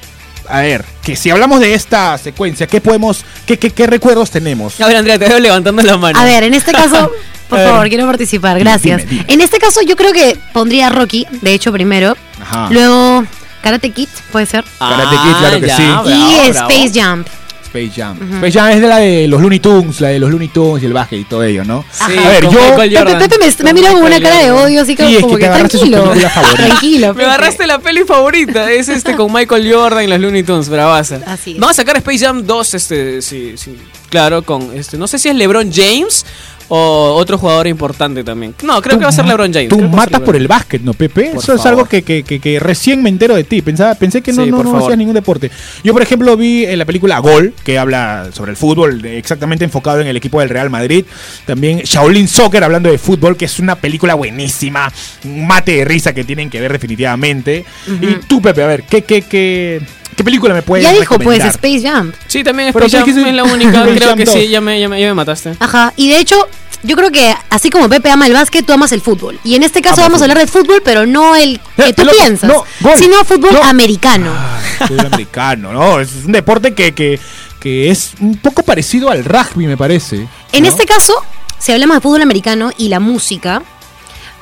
[0.49, 4.81] A ver, que si hablamos de esta secuencia, ¿qué podemos, qué, qué, qué recuerdos tenemos?
[4.81, 6.19] A ver, Andrea, te veo levantando la mano.
[6.19, 7.13] A ver, en este caso,
[7.49, 9.03] por favor, quiero participar, gracias.
[9.03, 9.25] Dime, dime.
[9.29, 12.17] En este caso, yo creo que pondría Rocky, de hecho, primero.
[12.41, 12.69] Ajá.
[12.71, 13.25] Luego,
[13.63, 14.65] Karate Kid, puede ser.
[14.79, 15.83] Karate Kid, claro que ya, sí.
[15.83, 16.71] bravo, y bravo.
[16.71, 17.29] Space Jump.
[17.69, 18.17] Space Jam.
[18.37, 20.87] Space Jam es de la de los Looney Tunes, la de los Looney Tunes y
[20.87, 21.85] el básquet y todo ello, ¿no?
[21.93, 22.51] Sí, a ver, yo.
[22.77, 25.41] Me, me ha mirado con una cara de odio, así que Sí, es como que
[25.41, 26.09] que, te agarraste su tranquilo.
[26.11, 26.65] película favorita.
[26.67, 27.15] Tranquilo.
[27.15, 31.21] Me agarraste la peli favorita, es este con Michael Jordan y los Looney Tunes, bravaza.
[31.27, 31.59] Así es.
[31.59, 33.77] Vamos a sacar Space Jam 2, este, sí, sí,
[34.11, 36.25] claro, con este, no sé si es LeBron James
[36.69, 38.55] o otro jugador importante también.
[38.63, 39.69] No, creo que va a ser LeBron James.
[39.69, 41.31] Tú matas por el básquet, ¿no, Pepe?
[41.35, 43.63] Por Eso es algo que, que- que- que recién me entero de ti.
[43.63, 45.51] Pensaba, pensé que no, Sí, no, no hacías ningún deporte.
[45.83, 50.01] Yo, por ejemplo, vi en la película Gol, que habla sobre el fútbol, exactamente enfocado
[50.01, 51.05] en el equipo del Real Madrid.
[51.47, 54.93] También Shaolin Soccer, hablando de fútbol, que es una película buenísima.
[55.25, 57.65] Un mate de risa que tienen que ver definitivamente.
[58.01, 59.81] Y tú, Pepe, a ver, ¿qué, qué, qué,
[60.19, 61.43] qué película me puedes Ya dijo, pues?
[61.45, 62.15] Space Jump.
[62.27, 64.35] Sí, también Space tú Jam dijiste- es la única, creo que 2.
[64.35, 65.55] sí, ya me, ya me, ya me mataste.
[65.61, 65.93] Ajá.
[65.97, 66.37] Y de hecho,
[66.83, 69.39] yo creo que así como Pepe ama el básquet, tú amas el fútbol.
[69.45, 71.93] Y en este caso Amo vamos a hablar de fútbol, pero no el que Eh,
[71.93, 73.63] tú pelota, piensas, no, gol, sino fútbol no.
[73.63, 74.31] americano.
[74.37, 76.01] Ah, fútbol americano, ¿no?
[76.01, 77.19] Es un deporte que, que,
[77.61, 80.27] que es un poco parecido al rugby, me parece.
[80.53, 81.15] En este caso,
[81.61, 83.63] si hablamos de fútbol americano y la música,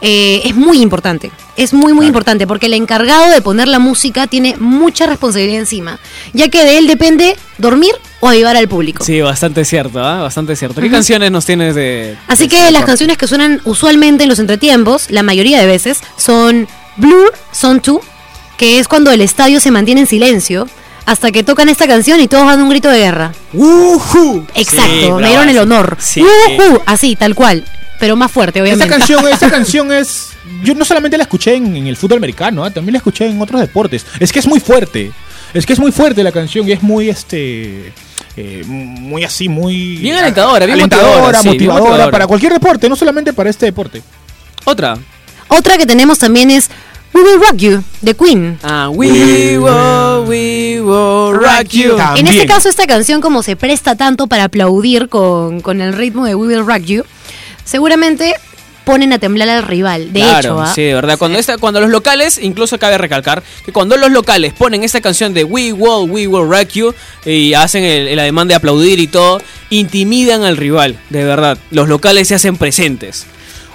[0.01, 1.31] eh, es muy importante.
[1.57, 2.07] Es muy, muy Claro.
[2.09, 5.99] importante porque el encargado de poner la música tiene mucha responsabilidad encima,
[6.33, 9.05] ya que de él depende dormir o avivar al público.
[9.05, 10.23] Sí, bastante cierto, ¿ah?
[10.23, 10.81] Bastante cierto.
[10.81, 12.17] ¿Qué canciones nos tienes de...?
[12.29, 15.67] Así de que este las canciones que suenan usualmente en los entretiempos, la mayoría de
[15.67, 18.01] veces, son Blur, Son 2,
[18.59, 20.69] que es cuando el estadio se mantiene en silencio,
[21.07, 23.33] hasta que tocan esta canción y todos dan un grito de guerra.
[23.53, 24.47] ¡Woohoo!
[24.55, 25.97] Exacto, Sí, me dieron el honor.
[26.01, 26.25] Sí.
[26.85, 27.65] Así, tal cual.
[28.01, 28.91] Pero más fuerte, Esta obviamente.
[28.99, 30.31] canción, esta canción es.
[30.67, 32.71] Yo no solamente la escuché en, en el fútbol americano, ¿ah?
[32.71, 34.05] también la escuché en otros deportes.
[34.19, 35.13] Es que es muy fuerte.
[35.55, 37.93] Es que es muy fuerte la canción y es muy este.
[38.37, 39.97] eh, muy así, muy.
[39.97, 42.11] Bien alentadora, bien alentadora, motivadora, sí, bien motivadora motivadora.
[42.11, 44.03] para cualquier deporte, no solamente para este deporte.
[44.65, 44.99] Otra.
[45.49, 46.69] Otra que tenemos también es
[47.15, 48.59] We Will Rock You, de Queen.
[48.65, 49.09] Ah, we
[49.59, 51.97] will, we will rock you.
[52.17, 56.27] En este caso, esta canción, como se presta tanto para aplaudir con, con el ritmo
[56.27, 57.05] de We Will Rock You,
[57.65, 58.35] seguramente
[58.87, 60.13] ponen a temblar al rival.
[60.13, 60.73] De Claro, hecho, ¿ah?
[60.75, 61.19] sí, de verdad.
[61.19, 65.35] Cuando, esta, cuando los locales, incluso cabe recalcar que cuando los locales ponen esta canción
[65.35, 69.09] de We Will, We Will Rock You y hacen el, el ademán de aplaudir y
[69.09, 71.59] todo, intimidan al rival, de verdad.
[71.71, 73.27] Los locales se hacen presentes.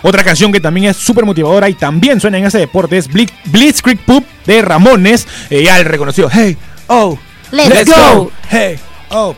[0.02, 3.34] Otra canción que también es súper motivadora y también suena en ese deporte es Blitz-
[3.46, 5.28] Blitzkrieg Poop de Ramones.
[5.52, 6.30] eh, ya el reconocido.
[6.32, 6.58] Hey,
[6.88, 7.20] oh,
[7.52, 8.32] Let's go.
[8.50, 9.36] Hey, oh,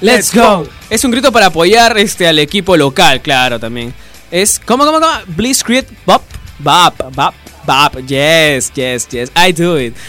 [0.00, 0.68] Let's go.
[0.90, 3.94] Es un grito para apoyar este al equipo local, claro, también.
[4.30, 5.12] Es ¿cómo cómo cómo?
[5.28, 6.22] Blitzkrieg Bop
[6.58, 7.34] Bop Bop
[7.66, 7.98] Bop.
[8.06, 9.30] Yes, yes, yes.
[9.36, 9.94] I do it.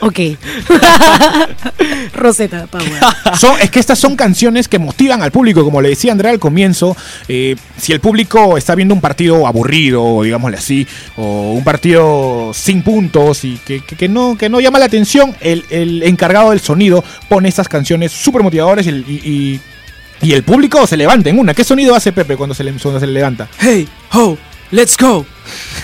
[0.00, 0.18] Ok.
[2.14, 2.86] Rosetta Power.
[3.38, 6.38] Son- es que estas son canciones que motivan al público, como le decía Andrea al
[6.38, 6.94] comienzo,
[7.28, 10.86] eh, si el público está viendo un partido aburrido, digámosle así,
[11.16, 15.34] o un partido sin puntos y que, que- que no, que no llama la atención,
[15.40, 19.60] el, el encargado del sonido pone estas canciones súper motivadoras y, el- y- y-
[20.22, 21.54] y el público se levanta en una.
[21.54, 23.48] ¿Qué sonido hace Pepe cuando se le, cuando se le levanta?
[23.58, 24.36] Hey, ho,
[24.70, 25.26] let's go.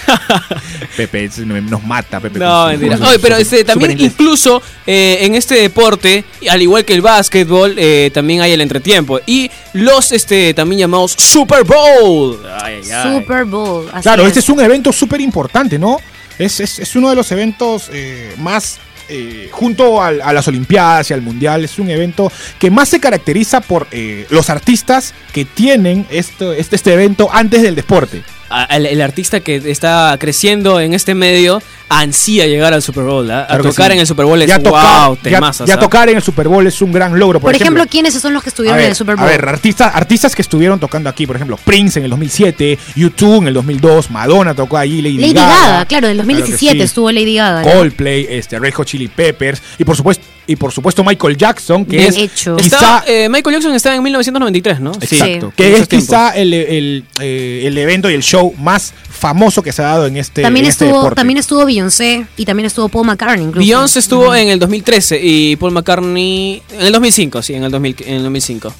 [0.96, 1.30] Pepe
[1.68, 2.38] nos mata, Pepe.
[2.38, 2.98] No, mentira.
[3.08, 8.10] Oye, pero este, también incluso eh, en este deporte, al igual que el básquetbol, eh,
[8.12, 9.20] también hay el entretiempo.
[9.26, 12.40] Y los este también llamados Super Bowl.
[12.60, 13.18] Ay, ay, ay.
[13.20, 13.88] Super Bowl.
[13.92, 14.28] así Claro, es.
[14.28, 15.98] este es un evento súper importante, ¿no?
[16.38, 18.78] Es, es- es uno de los eventos eh, más,
[19.08, 23.60] eh, junto a las Olimpiadas y al Mundial, es un evento que más se caracteriza
[23.60, 28.22] por eh, los artistas que tienen este, este evento antes del deporte.
[28.68, 31.62] El artista que está creciendo en este medio
[32.00, 33.30] ansía llegar al Super Bowl.
[33.30, 33.42] ¿ah?
[33.42, 33.92] A Claro tocar sí.
[33.94, 36.48] en el Super Bowl es ya wow, tocar, ya- temazas, ya tocar en el Super
[36.48, 37.40] Bowl es un gran logro.
[37.40, 39.26] Por, Por ejemplo, ¿quiénes son los que estuvieron ver, en el Super Bowl?
[39.26, 43.42] a ver, artistas, artistas que estuvieron tocando aquí, por ejemplo, Prince en el 2007, YouTube
[43.42, 46.76] en el 2002, Madonna tocó allí, Lady, Lady Gaga, claro, en el Claro que 2017
[46.78, 46.82] sí.
[46.82, 47.62] estuvo Lady Gaga.
[47.62, 47.72] ¿no?
[47.72, 51.98] Coldplay, este, Red Hot Chili Peppers y por supuesto y por supuesto Michael Jackson, que
[51.98, 52.56] De es hecho.
[52.56, 54.90] quizá Estaba, eh, Michael Jackson estaba en 1993, ¿no?
[55.00, 55.54] exacto, Sí.
[55.56, 59.82] que es quizá el, el, eh, el evento y el show más famoso que se
[59.82, 61.14] ha dado en este, También en este estuvo, deporte.
[61.14, 63.60] también estuvo Beyoncé y también estuvo Paul McCartney incluso.
[63.60, 67.96] Beyoncé estuvo en el 2013 y Paul McCartney en el 2005, sí, en el, 2000,
[68.04, 68.74] en el 2005.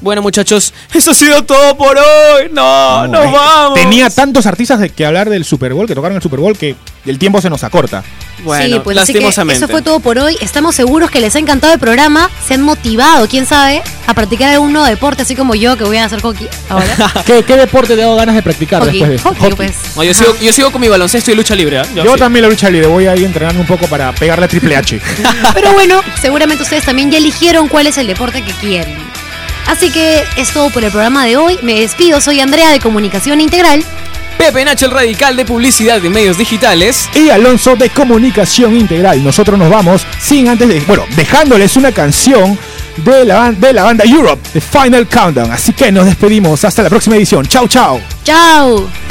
[0.00, 2.48] Bueno, muchachos, eso ha sido todo por hoy.
[2.52, 3.74] No, No, nos vamos.
[3.74, 6.76] Tenía tantos artistas de que hablar del Super Bowl, que tocaron el Super Bowl, que
[7.04, 8.02] el tiempo se nos acorta.
[8.44, 9.64] Bueno, sí, pues así que lastimosamente.
[9.64, 10.36] eso fue todo por hoy.
[10.40, 14.50] Estamos seguros que les ha encantado el programa, se han motivado, quién sabe, a practicar
[14.52, 17.12] algún nuevo deporte, así como yo que voy a hacer hockey ahora.
[17.26, 19.28] ¿Qué, qué deporte te ha dado ganas de practicar hockey, después de esto?
[19.30, 19.56] hockey, Hockey.
[19.56, 19.96] pues.
[19.96, 21.78] No, yo, sigo, yo sigo con mi baloncesto y lucha libre.
[21.78, 21.86] ¿ah?
[21.94, 22.18] Yo sí.
[22.18, 25.00] también la lucha libre, voy a ir entrenando un poco para pegarle a Triple H.
[25.54, 28.96] Pero bueno, seguramente ustedes también ya eligieron cuál es el deporte que quieren.
[29.66, 31.58] Así que es todo por el programa de hoy.
[31.62, 33.84] Me despido, soy Andrea de Comunicación Integral.
[34.38, 37.08] Pepe Nacho, el radical de publicidad de medios digitales.
[37.14, 39.24] y Alonso de Comunicación Integral.
[39.24, 42.58] Nosotros nos vamos sin antes de, bueno, dejándoles una canción
[42.98, 45.50] de la, de la banda Europe, The Final Countdown.
[45.50, 47.46] Así que nos despedimos hasta la próxima edición.
[47.46, 48.00] Chao, chao.
[48.24, 49.05] ¡Chao!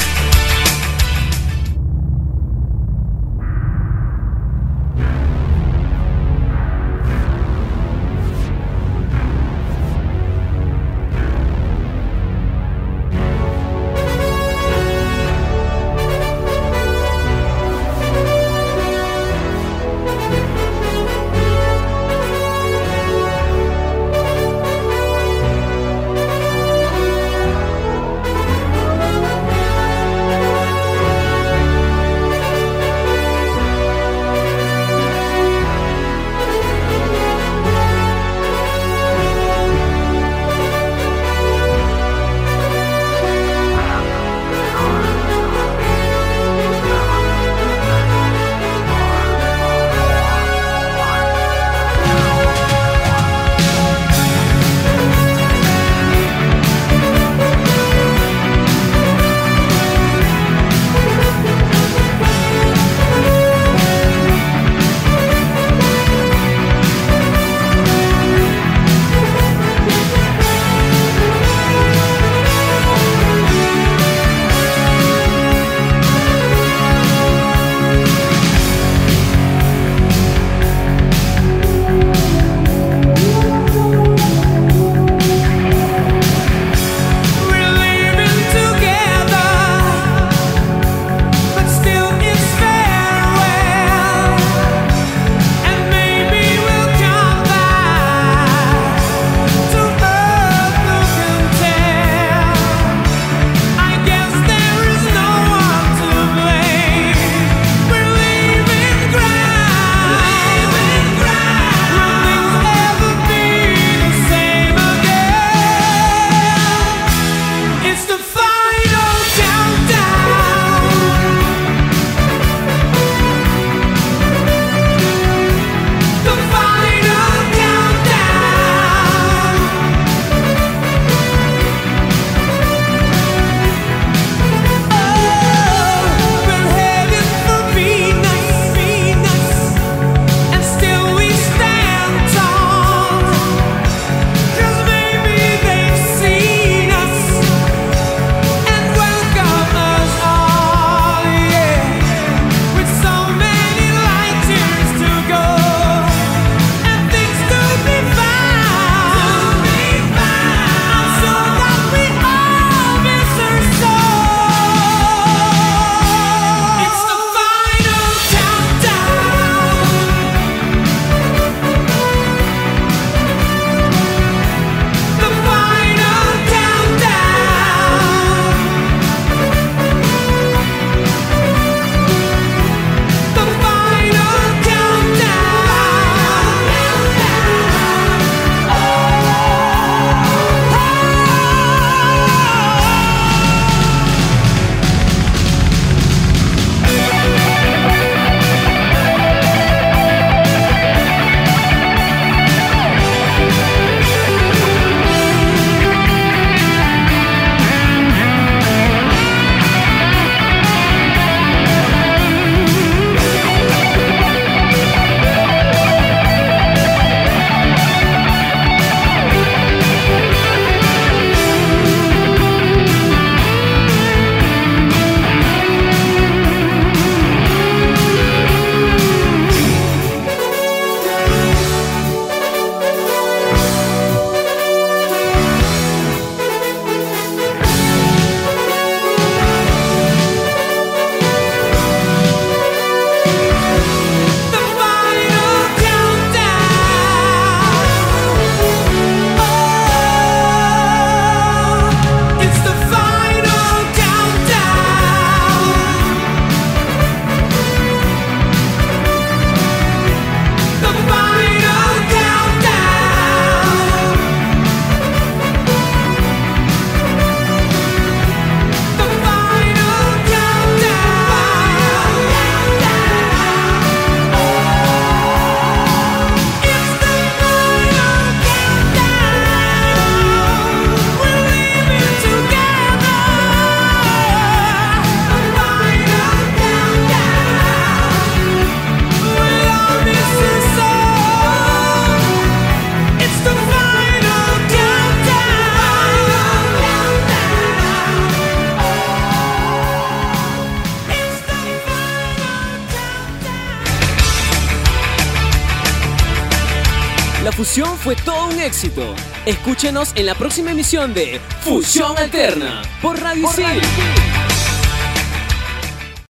[308.86, 309.16] Éxito.
[309.46, 314.45] Escúchenos en la próxima emisión de Fusión Alterna por Radio Isil.